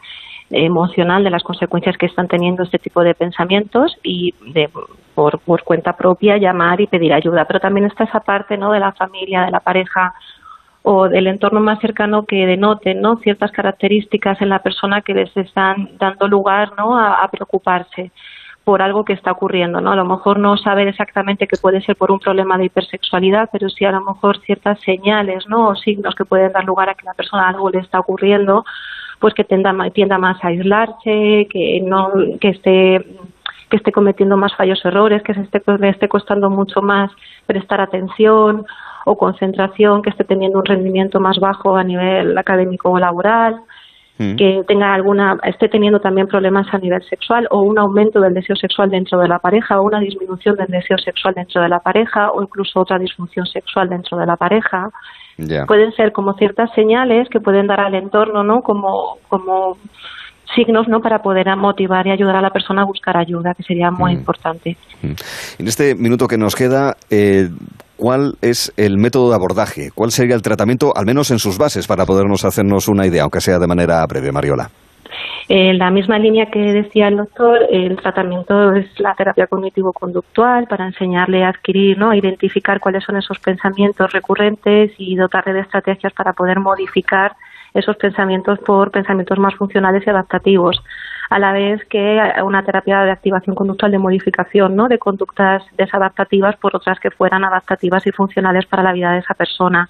emocional 0.50 1.22
de 1.22 1.30
las 1.30 1.44
consecuencias 1.44 1.96
que 1.96 2.06
están 2.06 2.26
teniendo 2.26 2.64
este 2.64 2.78
tipo 2.78 3.04
de 3.04 3.14
pensamientos 3.14 3.96
y 4.02 4.34
de, 4.52 4.68
por, 5.14 5.38
por 5.38 5.62
cuenta 5.62 5.96
propia 5.96 6.38
llamar 6.38 6.80
y 6.80 6.88
pedir 6.88 7.12
ayuda. 7.12 7.44
Pero 7.44 7.60
también 7.60 7.86
está 7.86 8.04
esa 8.04 8.20
parte 8.20 8.56
¿no? 8.56 8.72
de 8.72 8.80
la 8.80 8.92
familia, 8.92 9.42
de 9.42 9.52
la 9.52 9.60
pareja 9.60 10.12
o 10.82 11.08
del 11.08 11.26
entorno 11.26 11.60
más 11.60 11.78
cercano 11.80 12.24
que 12.24 12.46
denoten 12.46 13.00
¿no? 13.00 13.16
ciertas 13.16 13.52
características 13.52 14.40
en 14.40 14.48
la 14.48 14.62
persona 14.62 15.02
que 15.02 15.14
les 15.14 15.36
están 15.36 15.90
dando 15.98 16.26
lugar 16.26 16.72
¿no? 16.78 16.98
a, 16.98 17.28
preocuparse 17.30 18.12
por 18.64 18.82
algo 18.82 19.04
que 19.04 19.14
está 19.14 19.32
ocurriendo, 19.32 19.80
¿no? 19.80 19.92
A 19.92 19.96
lo 19.96 20.04
mejor 20.04 20.38
no 20.38 20.56
saber 20.56 20.86
exactamente 20.86 21.48
que 21.48 21.56
puede 21.56 21.80
ser 21.80 21.96
por 21.96 22.12
un 22.12 22.20
problema 22.20 22.58
de 22.58 22.66
hipersexualidad, 22.66 23.48
pero 23.50 23.68
sí 23.70 23.84
a 23.86 23.90
lo 23.90 24.02
mejor 24.02 24.38
ciertas 24.42 24.78
señales, 24.80 25.44
¿no? 25.48 25.68
O 25.68 25.74
signos 25.74 26.14
que 26.14 26.26
pueden 26.26 26.52
dar 26.52 26.64
lugar 26.64 26.88
a 26.90 26.94
que 26.94 27.06
la 27.06 27.14
persona 27.14 27.48
algo 27.48 27.70
le 27.70 27.78
está 27.78 27.98
ocurriendo, 27.98 28.64
pues 29.18 29.32
que 29.32 29.44
tienda, 29.44 29.74
tienda 29.92 30.18
más 30.18 30.44
a 30.44 30.48
aislarse, 30.48 31.48
que 31.50 31.80
no, 31.82 32.12
que 32.38 32.48
esté 32.50 33.06
que 33.70 33.76
esté 33.76 33.92
cometiendo 33.92 34.36
más 34.36 34.54
fallos 34.56 34.84
errores, 34.84 35.22
que 35.22 35.32
se 35.32 35.42
esté, 35.42 35.62
le 35.78 35.88
esté 35.88 36.08
costando 36.08 36.50
mucho 36.50 36.82
más 36.82 37.10
prestar 37.46 37.80
atención 37.80 38.66
o 39.04 39.16
concentración, 39.16 40.02
que 40.02 40.10
esté 40.10 40.24
teniendo 40.24 40.58
un 40.58 40.64
rendimiento 40.64 41.20
más 41.20 41.38
bajo 41.38 41.76
a 41.76 41.84
nivel 41.84 42.36
académico 42.36 42.90
o 42.90 42.98
laboral, 42.98 43.60
mm. 44.18 44.36
que 44.36 44.62
tenga 44.66 44.94
alguna, 44.94 45.38
esté 45.44 45.68
teniendo 45.68 46.00
también 46.00 46.26
problemas 46.26 46.66
a 46.72 46.78
nivel 46.78 47.02
sexual 47.04 47.46
o 47.50 47.62
un 47.62 47.78
aumento 47.78 48.20
del 48.20 48.34
deseo 48.34 48.56
sexual 48.56 48.90
dentro 48.90 49.18
de 49.20 49.28
la 49.28 49.38
pareja 49.38 49.80
o 49.80 49.84
una 49.84 50.00
disminución 50.00 50.56
del 50.56 50.68
deseo 50.68 50.98
sexual 50.98 51.34
dentro 51.34 51.62
de 51.62 51.68
la 51.68 51.80
pareja 51.80 52.30
o 52.32 52.42
incluso 52.42 52.80
otra 52.80 52.98
disfunción 52.98 53.46
sexual 53.46 53.88
dentro 53.88 54.18
de 54.18 54.26
la 54.26 54.36
pareja. 54.36 54.90
Pueden 55.66 55.92
ser 55.92 56.12
como 56.12 56.34
ciertas 56.34 56.70
señales 56.74 57.28
que 57.30 57.40
pueden 57.40 57.66
dar 57.66 57.80
al 57.80 57.94
entorno, 57.94 58.44
¿no? 58.44 58.60
Como, 58.60 59.16
como 59.28 59.78
signos 60.54 60.88
¿no? 60.88 61.00
para 61.00 61.22
poder 61.22 61.54
motivar 61.56 62.06
y 62.06 62.10
ayudar 62.10 62.36
a 62.36 62.40
la 62.40 62.50
persona 62.50 62.82
a 62.82 62.84
buscar 62.84 63.16
ayuda, 63.16 63.54
que 63.54 63.62
sería 63.62 63.90
muy 63.90 64.14
mm. 64.14 64.18
importante. 64.18 64.76
Mm. 65.02 65.12
En 65.58 65.68
este 65.68 65.94
minuto 65.94 66.26
que 66.26 66.38
nos 66.38 66.54
queda, 66.54 66.96
eh, 67.10 67.48
¿cuál 68.00 68.34
es 68.40 68.72
el 68.76 68.96
método 68.96 69.28
de 69.28 69.36
abordaje? 69.36 69.90
¿Cuál 69.94 70.10
sería 70.10 70.34
el 70.34 70.42
tratamiento, 70.42 70.92
al 70.96 71.04
menos 71.04 71.30
en 71.30 71.38
sus 71.38 71.58
bases, 71.58 71.86
para 71.86 72.06
podernos 72.06 72.44
hacernos 72.44 72.88
una 72.88 73.06
idea, 73.06 73.22
aunque 73.22 73.40
sea 73.40 73.58
de 73.58 73.66
manera 73.66 74.04
breve, 74.06 74.32
Mariola? 74.32 74.70
En 75.48 75.78
la 75.78 75.90
misma 75.90 76.18
línea 76.18 76.46
que 76.46 76.60
decía 76.60 77.08
el 77.08 77.16
doctor, 77.16 77.58
el 77.70 77.96
tratamiento 77.96 78.72
es 78.72 78.86
la 79.00 79.14
terapia 79.14 79.48
cognitivo-conductual 79.48 80.66
para 80.68 80.86
enseñarle 80.86 81.42
a 81.44 81.48
adquirir, 81.48 81.98
¿no? 81.98 82.10
a 82.10 82.16
identificar 82.16 82.78
cuáles 82.78 83.04
son 83.04 83.16
esos 83.16 83.38
pensamientos 83.40 84.12
recurrentes 84.12 84.92
y 84.96 85.16
dotarle 85.16 85.52
de 85.52 85.60
estrategias 85.60 86.12
para 86.12 86.32
poder 86.32 86.60
modificar 86.60 87.32
esos 87.74 87.96
pensamientos 87.96 88.58
por 88.60 88.90
pensamientos 88.90 89.38
más 89.38 89.54
funcionales 89.54 90.06
y 90.06 90.10
adaptativos, 90.10 90.82
a 91.30 91.38
la 91.38 91.52
vez 91.52 91.84
que 91.88 92.20
una 92.44 92.64
terapia 92.64 93.02
de 93.02 93.12
activación 93.12 93.54
conductual 93.54 93.92
de 93.92 93.98
modificación 93.98 94.74
¿no? 94.74 94.88
de 94.88 94.98
conductas 94.98 95.62
desadaptativas 95.76 96.56
por 96.56 96.74
otras 96.74 96.98
que 96.98 97.10
fueran 97.10 97.44
adaptativas 97.44 98.06
y 98.06 98.12
funcionales 98.12 98.66
para 98.66 98.82
la 98.82 98.92
vida 98.92 99.12
de 99.12 99.18
esa 99.18 99.34
persona. 99.34 99.88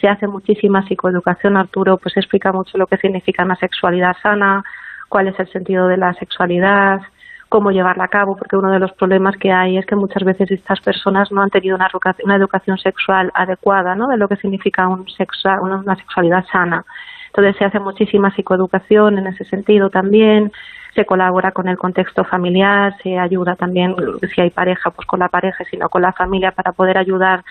Se 0.00 0.08
hace 0.08 0.28
muchísima 0.28 0.86
psicoeducación, 0.86 1.56
Arturo 1.56 1.96
pues 1.96 2.16
explica 2.16 2.52
mucho 2.52 2.78
lo 2.78 2.86
que 2.86 2.98
significa 2.98 3.44
una 3.44 3.56
sexualidad 3.56 4.16
sana, 4.22 4.62
cuál 5.08 5.28
es 5.28 5.38
el 5.40 5.48
sentido 5.50 5.88
de 5.88 5.96
la 5.96 6.14
sexualidad, 6.14 7.00
cómo 7.48 7.70
llevarla 7.70 8.04
a 8.04 8.08
cabo, 8.08 8.36
porque 8.36 8.56
uno 8.56 8.70
de 8.70 8.78
los 8.78 8.92
problemas 8.92 9.36
que 9.36 9.52
hay 9.52 9.78
es 9.78 9.86
que 9.86 9.96
muchas 9.96 10.24
veces 10.24 10.50
estas 10.50 10.80
personas 10.80 11.30
no 11.32 11.42
han 11.42 11.50
tenido 11.50 11.76
una, 11.76 11.88
educación 12.36 12.78
sexual 12.78 13.30
adecuada, 13.34 13.94
¿no? 13.94 14.08
De 14.08 14.16
lo 14.16 14.28
que 14.28 14.36
significa 14.36 14.88
un 14.88 15.06
una 15.62 15.96
sexualidad 15.96 16.44
sana. 16.50 16.84
Entonces 17.36 17.58
se 17.58 17.66
hace 17.66 17.80
muchísima 17.80 18.30
psicoeducación 18.34 19.18
en 19.18 19.26
ese 19.26 19.44
sentido 19.44 19.90
también, 19.90 20.50
se 20.94 21.04
colabora 21.04 21.52
con 21.52 21.68
el 21.68 21.76
contexto 21.76 22.24
familiar, 22.24 22.96
se 23.02 23.18
ayuda 23.18 23.56
también, 23.56 23.94
si 24.34 24.40
hay 24.40 24.48
pareja, 24.48 24.90
pues 24.90 25.06
con 25.06 25.20
la 25.20 25.28
pareja, 25.28 25.62
sino 25.70 25.90
con 25.90 26.00
la 26.00 26.14
familia 26.14 26.52
para 26.52 26.72
poder 26.72 26.96
ayudar 26.96 27.44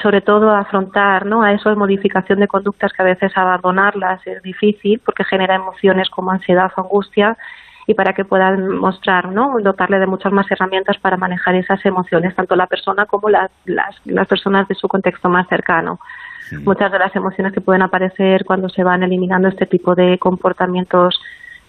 sobre 0.00 0.20
todo 0.20 0.50
a 0.50 0.60
afrontar 0.60 1.26
¿no? 1.26 1.42
a 1.42 1.52
eso 1.52 1.70
de 1.70 1.74
modificación 1.74 2.38
de 2.38 2.46
conductas 2.46 2.92
que 2.92 3.02
a 3.02 3.06
veces 3.06 3.32
abandonarlas 3.34 4.24
es 4.26 4.40
difícil 4.42 5.00
porque 5.04 5.24
genera 5.24 5.56
emociones 5.56 6.08
como 6.08 6.30
ansiedad 6.30 6.70
o 6.76 6.82
angustia 6.82 7.36
y 7.86 7.94
para 7.94 8.12
que 8.12 8.24
puedan 8.24 8.76
mostrar, 8.76 9.30
¿no? 9.30 9.54
dotarle 9.62 9.98
de 9.98 10.06
muchas 10.06 10.32
más 10.32 10.50
herramientas 10.50 10.98
para 10.98 11.16
manejar 11.16 11.54
esas 11.54 11.84
emociones, 11.86 12.34
tanto 12.34 12.56
la 12.56 12.66
persona 12.66 13.06
como 13.06 13.30
las, 13.30 13.50
las 13.64 14.26
personas 14.26 14.66
de 14.68 14.74
su 14.74 14.88
contexto 14.88 15.28
más 15.28 15.46
cercano. 15.48 16.00
Muchas 16.64 16.92
de 16.92 16.98
las 16.98 17.14
emociones 17.14 17.52
que 17.52 17.60
pueden 17.60 17.82
aparecer 17.82 18.44
cuando 18.44 18.68
se 18.68 18.84
van 18.84 19.02
eliminando 19.02 19.48
este 19.48 19.66
tipo 19.66 19.94
de 19.94 20.16
comportamientos 20.18 21.20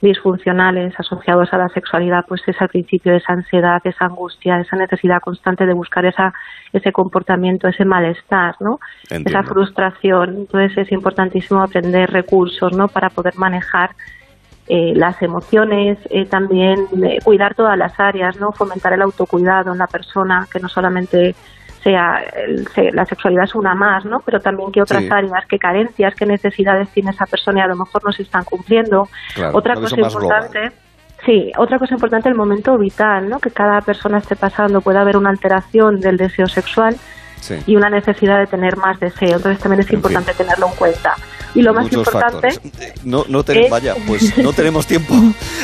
disfuncionales 0.01 0.93
asociados 0.99 1.51
a 1.51 1.57
la 1.57 1.69
sexualidad, 1.69 2.25
pues 2.27 2.41
es 2.45 2.61
al 2.61 2.69
principio 2.69 3.15
esa 3.15 3.33
ansiedad, 3.33 3.81
esa 3.83 4.05
angustia, 4.05 4.59
esa 4.59 4.75
necesidad 4.75 5.19
constante 5.19 5.65
de 5.65 5.73
buscar 5.73 6.05
esa, 6.05 6.33
ese 6.71 6.91
comportamiento, 6.91 7.67
ese 7.67 7.85
malestar, 7.85 8.55
¿no? 8.59 8.79
Esa 9.09 9.43
frustración. 9.43 10.35
Entonces 10.37 10.77
es 10.77 10.91
importantísimo 10.91 11.61
aprender 11.63 12.11
recursos, 12.11 12.73
¿no? 12.73 12.87
Para 12.87 13.09
poder 13.09 13.35
manejar 13.37 13.91
eh, 14.69 14.93
las 14.95 15.21
emociones, 15.21 15.97
eh, 16.09 16.25
también 16.25 16.87
eh, 17.01 17.19
cuidar 17.23 17.55
todas 17.55 17.77
las 17.77 17.97
áreas, 17.99 18.37
¿no? 18.37 18.51
Fomentar 18.51 18.91
el 18.91 19.01
autocuidado 19.01 19.71
en 19.71 19.77
la 19.77 19.87
persona, 19.87 20.45
que 20.51 20.59
no 20.59 20.67
solamente 20.67 21.35
sea, 21.83 22.21
la 22.91 23.05
sexualidad 23.05 23.45
es 23.45 23.55
una 23.55 23.73
más, 23.75 24.03
¿no? 24.03 24.19
Pero 24.25 24.41
también 24.41 24.71
qué 24.73 24.81
otras 24.81 25.09
áreas, 25.09 25.45
qué 25.47 25.57
carencias, 25.57 26.13
qué 26.15 26.25
necesidades 26.25 26.89
tiene 26.89 27.11
esa 27.11 27.25
persona 27.25 27.59
y 27.59 27.61
a 27.61 27.67
lo 27.67 27.77
mejor 27.77 28.03
no 28.03 28.11
se 28.11 28.23
están 28.23 28.43
cumpliendo. 28.43 29.07
otra 29.53 29.75
cosa 29.75 29.97
importante. 29.97 30.71
Sí, 31.25 31.51
otra 31.57 31.79
cosa 31.79 31.93
importante 31.93 32.27
el 32.27 32.35
momento 32.35 32.77
vital, 32.77 33.29
¿no? 33.29 33.39
Que 33.39 33.51
cada 33.51 33.79
persona 33.81 34.17
esté 34.17 34.35
pasando, 34.35 34.81
puede 34.81 34.99
haber 34.99 35.15
una 35.15 35.29
alteración 35.29 36.01
del 36.01 36.17
deseo 36.17 36.47
sexual 36.47 36.97
y 37.65 37.75
una 37.75 37.89
necesidad 37.89 38.39
de 38.39 38.47
tener 38.47 38.75
más 38.75 38.99
deseo. 38.99 39.37
Entonces 39.37 39.59
también 39.59 39.79
es 39.79 39.91
importante 39.91 40.33
tenerlo 40.33 40.67
en 40.67 40.75
cuenta. 40.75 41.15
Y 41.55 41.61
lo 41.61 41.73
más 41.73 41.91
importante. 41.91 42.59
No, 43.03 43.25
no 43.27 43.43
Vaya, 43.69 43.95
pues 44.05 44.37
no 44.43 44.53
tenemos 44.53 44.85
tiempo. 44.85 45.13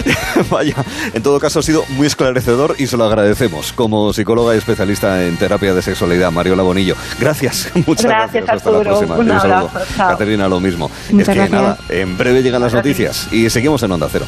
vaya, 0.49 0.75
en 1.13 1.21
todo 1.21 1.39
caso 1.39 1.59
ha 1.59 1.63
sido 1.63 1.83
muy 1.89 2.07
esclarecedor 2.07 2.75
y 2.77 2.87
se 2.87 2.97
lo 2.97 3.05
agradecemos 3.05 3.73
como 3.73 4.13
psicóloga 4.13 4.55
y 4.55 4.57
especialista 4.57 5.25
en 5.25 5.37
terapia 5.37 5.73
de 5.73 5.81
sexualidad, 5.81 6.31
Mariola 6.31 6.63
Bonillo. 6.63 6.95
Gracias, 7.19 7.69
muchas 7.87 8.05
gracias. 8.05 8.49
Hasta 8.49 8.71
la 8.71 8.79
próxima. 8.79 9.15
Un, 9.15 9.27
saludo. 9.27 9.71
Caterina, 9.97 10.47
lo 10.47 10.59
mismo. 10.59 10.89
es 11.17 11.27
que 11.27 11.49
nada, 11.49 11.77
en 11.89 12.17
breve 12.17 12.41
llegan 12.41 12.61
las 12.61 12.73
noticias 12.73 13.31
y 13.31 13.49
seguimos 13.49 13.83
en 13.83 13.91
Onda 13.91 14.07
Cero. 14.11 14.25